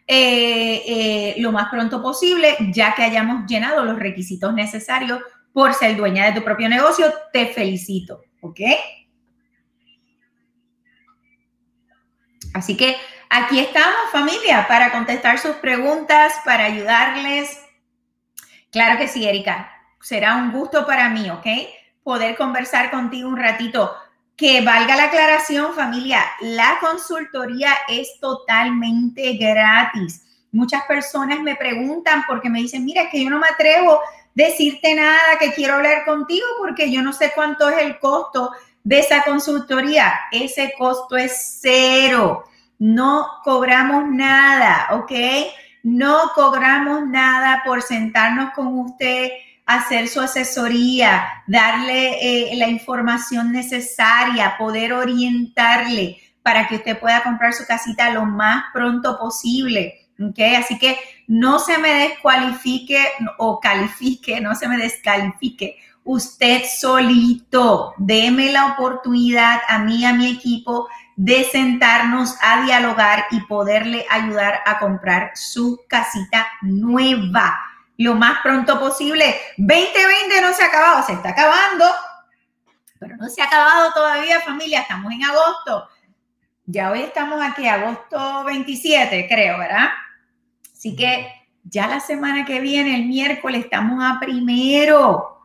[0.08, 5.20] eh, eh, lo más pronto posible, ya que hayamos llenado los requisitos necesarios
[5.54, 7.14] por ser dueña de tu propio negocio.
[7.34, 8.60] Te felicito, ¿ok?
[12.54, 12.98] Así que
[13.30, 17.60] aquí estamos, familia, para contestar sus preguntas, para ayudarles.
[18.72, 19.72] Claro que sí, Erika.
[20.02, 21.46] Será un gusto para mí, ¿ok?
[22.04, 23.94] Poder conversar contigo un ratito.
[24.36, 30.26] Que valga la aclaración, familia, la consultoría es totalmente gratis.
[30.52, 34.00] Muchas personas me preguntan porque me dicen, mira, es que yo no me atrevo
[34.36, 38.52] decirte nada, que quiero hablar contigo porque yo no sé cuánto es el costo
[38.84, 40.14] de esa consultoría.
[40.32, 42.44] Ese costo es cero.
[42.80, 45.12] No cobramos nada, ¿ok?
[45.84, 49.30] No cobramos nada por sentarnos con usted,
[49.66, 57.54] hacer su asesoría, darle eh, la información necesaria, poder orientarle para que usted pueda comprar
[57.54, 60.01] su casita lo más pronto posible.
[60.22, 60.40] ¿Ok?
[60.58, 60.98] Así que
[61.28, 63.04] no se me descualifique
[63.38, 67.94] o califique, no se me descalifique usted solito.
[67.98, 74.62] Deme la oportunidad a mí, a mi equipo, de sentarnos a dialogar y poderle ayudar
[74.66, 77.60] a comprar su casita nueva
[77.98, 79.36] lo más pronto posible.
[79.58, 81.86] 2020 no se ha acabado, se está acabando,
[83.00, 85.88] pero no se ha acabado todavía familia, estamos en agosto.
[86.66, 89.90] Ya hoy estamos aquí, agosto 27, creo, ¿verdad?
[90.82, 91.32] Así que
[91.64, 95.44] ya la semana que viene, el miércoles, estamos a primero.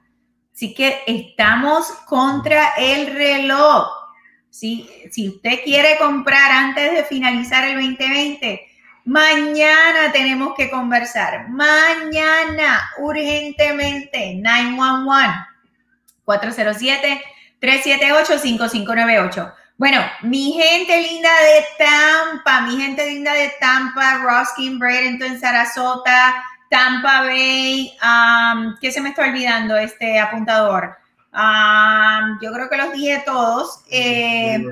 [0.51, 3.87] Así que estamos contra el reloj.
[4.49, 8.63] Si, si usted quiere comprar antes de finalizar el 2020,
[9.05, 11.51] mañana tenemos que conversar.
[11.51, 15.35] Mañana, urgentemente, 911
[16.25, 17.23] 407
[17.61, 19.53] 378 5598.
[19.79, 27.21] Bueno, mi gente linda de Tampa, mi gente linda de Tampa, Roskin, Bradenton, Sarasota, Tampa
[27.23, 30.97] Bay, um, ¿qué se me está olvidando este apuntador?
[31.35, 33.85] Um, yo creo que los dije todos.
[33.91, 34.65] Eh,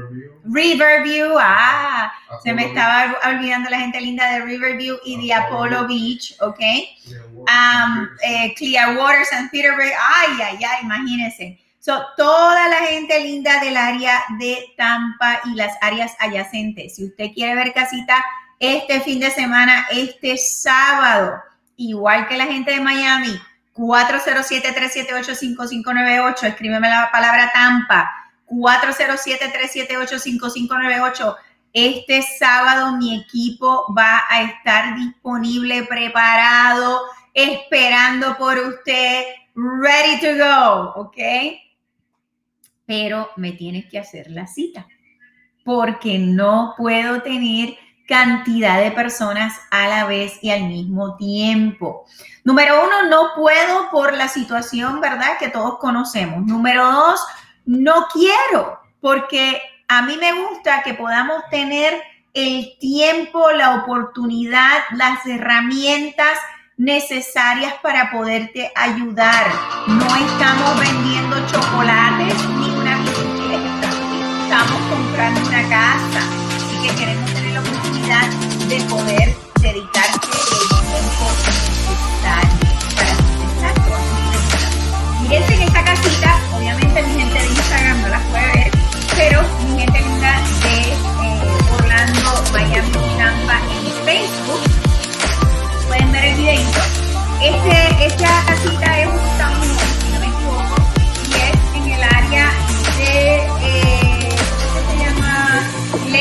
[0.45, 1.37] Riverview.
[1.39, 2.11] ah,
[2.43, 6.61] se me estaba olvidando la gente linda de Riverview y de Apollo Beach, ¿ok?
[7.27, 9.51] Um, eh, Clearwater, St.
[9.53, 11.64] Petersburg, ay, ay, ay, imagínense.
[11.85, 16.97] So, toda la gente linda del área de Tampa y las áreas adyacentes.
[16.97, 18.25] Si usted quiere ver casita
[18.59, 21.43] este fin de semana, este sábado,
[21.77, 23.39] igual que la gente de Miami,
[23.75, 28.11] 407-378-5598, escríbeme la palabra Tampa,
[28.47, 31.37] 407-378-5598.
[31.75, 37.03] Este sábado mi equipo va a estar disponible, preparado,
[37.35, 39.25] esperando por usted,
[39.55, 41.19] ready to go, ¿ok?
[42.87, 44.87] Pero me tienes que hacer la cita,
[45.65, 47.77] porque no puedo tener
[48.07, 52.05] cantidad de personas a la vez y al mismo tiempo.
[52.45, 55.39] Número uno, no puedo por la situación, ¿verdad?
[55.39, 56.45] Que todos conocemos.
[56.45, 57.21] Número dos,
[57.65, 65.25] no quiero porque a mí me gusta que podamos tener el tiempo, la oportunidad, las
[65.27, 66.39] herramientas
[66.79, 69.47] necesarias para poderte ayudar.
[69.87, 72.54] No estamos vendiendo chocolates.
[74.55, 76.21] Estamos comprando una casa.
[76.55, 78.31] Así que queremos tener la oportunidad
[78.69, 81.27] de poder dedicarte el tiempo
[81.83, 82.63] necesario
[82.95, 88.47] para empezar con Fíjense en esta casita, obviamente mi gente de Instagram no la puede
[88.53, 88.71] ver,
[89.17, 94.61] pero mi gente linda de eh, Orlando, Miami, Tampa en Facebook,
[95.89, 96.81] pueden ver el videito.
[97.43, 99.04] Este, esta casita es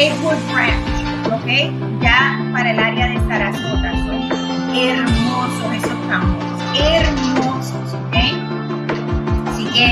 [0.04, 2.02] Lakewood Ranch, ¿ok?
[2.02, 3.92] Ya para el área de Sarasota.
[4.04, 8.16] Son hermosos esos campos, hermosos, ¿ok?
[9.48, 9.86] Así que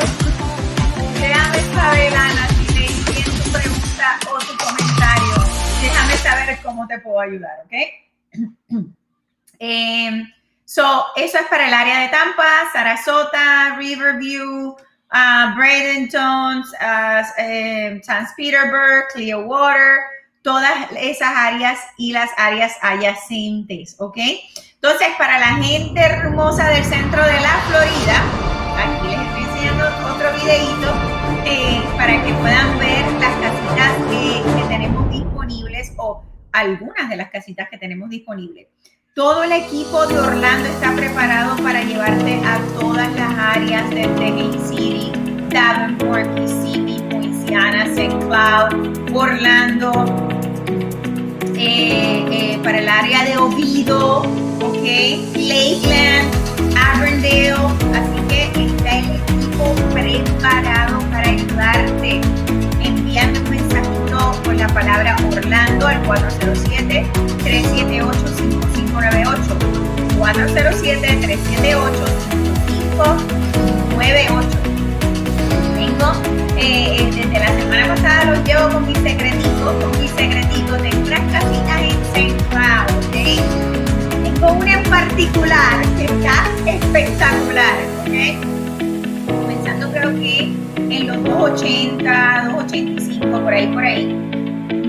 [1.19, 5.35] Déjame saber, Ana, si me hicieron tu pregunta o tu comentario.
[5.81, 7.73] Déjame saber cómo te puedo ayudar, ¿ok?
[9.61, 10.23] Eh,
[10.63, 14.77] so, eso es para el área de Tampa, Sarasota, Riverview,
[15.13, 19.99] uh, Bradenton, uh, San Petersburg, Clearwater,
[20.43, 24.17] todas esas áreas y las áreas adyacentes, ¿ok?
[24.75, 28.23] Entonces, para la gente hermosa del centro de la Florida,
[28.77, 33.91] aquí les estoy enseñando otro videito eh, para que puedan ver las casitas
[34.55, 38.67] que tenemos disponibles o algunas de las casitas que tenemos disponibles.
[39.19, 44.57] Todo el equipo de Orlando está preparado para llevarte a todas las áreas de Haiti
[44.65, 45.11] City,
[45.49, 48.17] Davenport, Kissimmee, Poinciana, St.
[48.19, 49.91] Cloud, Orlando,
[51.53, 54.19] eh, eh, para el área de Oviedo,
[54.61, 54.85] ok,
[55.35, 56.31] Lakeland,
[56.77, 57.51] Avondale,
[57.93, 62.21] así que está el equipo preparado para ayudarte.
[62.81, 67.05] Enviando un mensajito con la palabra Orlando al 407
[67.43, 68.68] 378 5598 407
[71.29, 71.93] 378
[72.65, 74.49] 5598
[75.75, 76.09] Tengo
[76.57, 80.81] eh, desde la semana pasada los llevo con mis secretitos, con mis secretitos.
[80.81, 82.33] Tengo unas casitas en St.
[82.49, 82.89] Cloud,
[84.23, 88.15] Tengo una en particular que está espectacular, ¿ok?
[89.27, 94.07] Comenzando creo que en los 280, 285, por ahí, por ahí.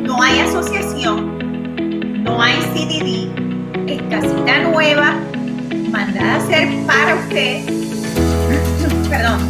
[0.06, 3.28] No hay asociación, no hay CDD,
[3.86, 5.16] es casita nueva,
[5.90, 7.64] mandada a hacer para usted.
[9.08, 9.40] Perdón,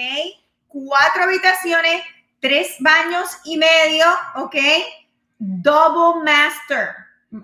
[0.68, 2.02] Cuatro habitaciones,
[2.40, 4.04] tres baños y medio,
[4.36, 4.56] ¿ok?
[5.38, 6.90] Double master,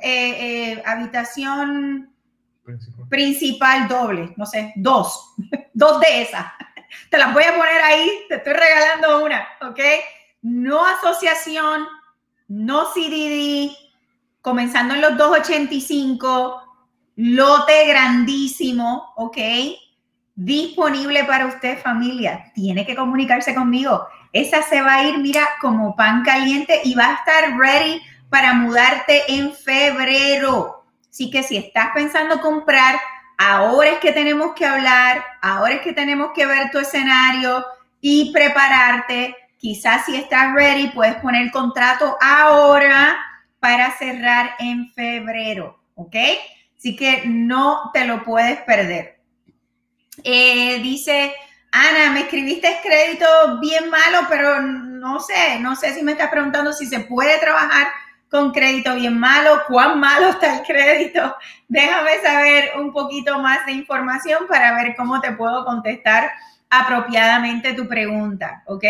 [0.01, 2.12] eh, eh, habitación
[3.09, 3.89] Principal.
[3.89, 5.35] doble, no sé, dos,
[5.75, 6.47] dos de esas.
[7.11, 9.81] Te las voy a poner ahí, te estoy regalando una, ¿ok?
[10.43, 11.87] No asociación,
[12.49, 13.71] no CDD,
[14.41, 16.63] comenzando en los 285,
[17.17, 19.39] lote grandísimo, ¿ok?
[20.35, 22.51] Disponible para usted, familia.
[22.55, 24.07] Tiene que comunicarse conmigo.
[24.33, 28.01] Esa se va a ir, mira, como pan caliente y va a estar ready
[28.31, 30.82] para mudarte en febrero.
[31.13, 32.99] Así que si estás pensando comprar,
[33.37, 37.63] ahora es que tenemos que hablar, ahora es que tenemos que ver tu escenario
[38.01, 39.37] y prepararte.
[39.59, 43.15] Quizás si estás ready, puedes poner contrato ahora
[43.61, 46.17] para cerrar en febrero, ¿ok?
[46.79, 49.21] Así que no te lo puedes perder.
[50.25, 51.35] Eh, dice,
[51.73, 53.27] Ana, me escribiste crédito
[53.61, 57.89] bien malo, pero no sé, no sé si me estás preguntando si se puede trabajar
[58.33, 61.37] con crédito bien malo, cuán malo está el crédito.
[61.69, 66.33] Déjame saber un poquito más de información para ver cómo te puedo contestar
[66.71, 68.85] apropiadamente tu pregunta, ¿ok?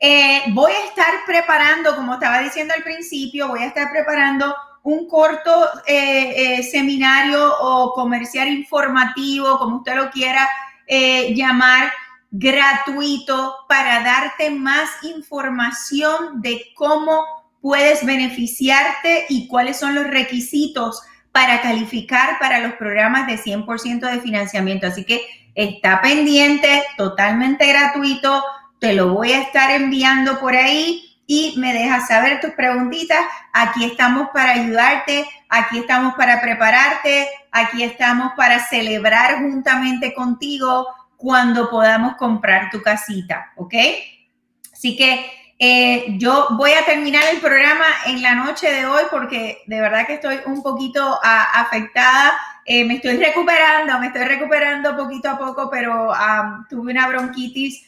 [0.00, 4.52] Eh, voy a estar preparando, como estaba diciendo al principio, voy a estar preparando
[4.82, 10.48] un corto eh, eh, seminario o comercial informativo, como usted lo quiera
[10.86, 11.92] llamar,
[12.32, 21.00] gratuito para darte más información de cómo puedes beneficiarte y cuáles son los requisitos
[21.32, 24.86] para calificar para los programas de 100% de financiamiento.
[24.86, 25.22] Así que
[25.54, 28.44] está pendiente, totalmente gratuito,
[28.80, 33.20] te lo voy a estar enviando por ahí y me dejas saber tus preguntitas.
[33.54, 40.86] Aquí estamos para ayudarte, aquí estamos para prepararte, aquí estamos para celebrar juntamente contigo
[41.16, 43.74] cuando podamos comprar tu casita, ¿ok?
[44.70, 49.62] Así que eh, yo voy a terminar el programa en la noche de hoy porque
[49.66, 52.32] de verdad que estoy un poquito afectada.
[52.66, 56.12] Eh, me estoy recuperando, me estoy recuperando poquito a poco, pero
[56.68, 57.86] tuve una bronquitis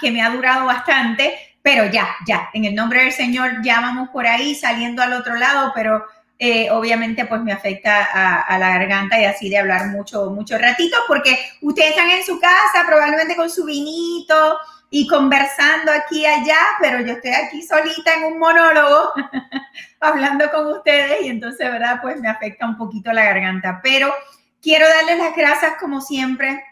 [0.00, 1.34] que me ha durado bastante.
[1.62, 5.34] Pero ya, ya, en el nombre del Señor ya vamos por ahí saliendo al otro
[5.34, 6.04] lado, pero
[6.38, 10.96] eh, obviamente pues me afecta a, la garganta y así de hablar mucho, mucho ratito,
[11.06, 14.58] porque ustedes están en su casa, probablemente con su vinito
[14.96, 19.10] y conversando aquí y allá, pero yo estoy aquí solita en un monólogo
[20.00, 21.98] hablando con ustedes y entonces, ¿verdad?
[22.00, 24.14] Pues me afecta un poquito la garganta, pero
[24.62, 26.62] quiero darles las gracias como siempre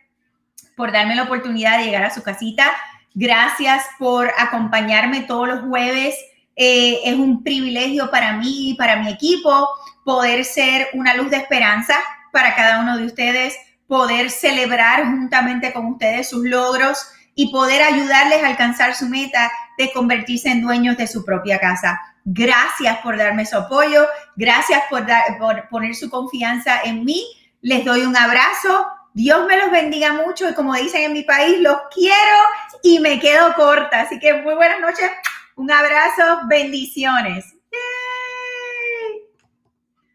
[0.77, 2.71] por darme la oportunidad de llegar a su casita.
[3.13, 6.15] Gracias por acompañarme todos los jueves
[6.55, 9.69] eh, es un privilegio para mí y para mi equipo
[10.05, 11.97] poder ser una luz de esperanza
[12.31, 13.57] para cada uno de ustedes,
[13.89, 17.05] poder celebrar juntamente con ustedes sus logros
[17.35, 22.01] y poder ayudarles a alcanzar su meta de convertirse en dueños de su propia casa.
[22.25, 24.07] Gracias por darme su apoyo,
[24.37, 25.07] gracias por,
[25.39, 27.25] por poner su confianza en mí.
[27.63, 31.59] Les doy un abrazo, Dios me los bendiga mucho y como dicen en mi país,
[31.61, 32.39] los quiero
[32.83, 34.03] y me quedo corta.
[34.03, 35.11] Así que muy buenas noches
[35.55, 37.52] un abrazo, bendiciones.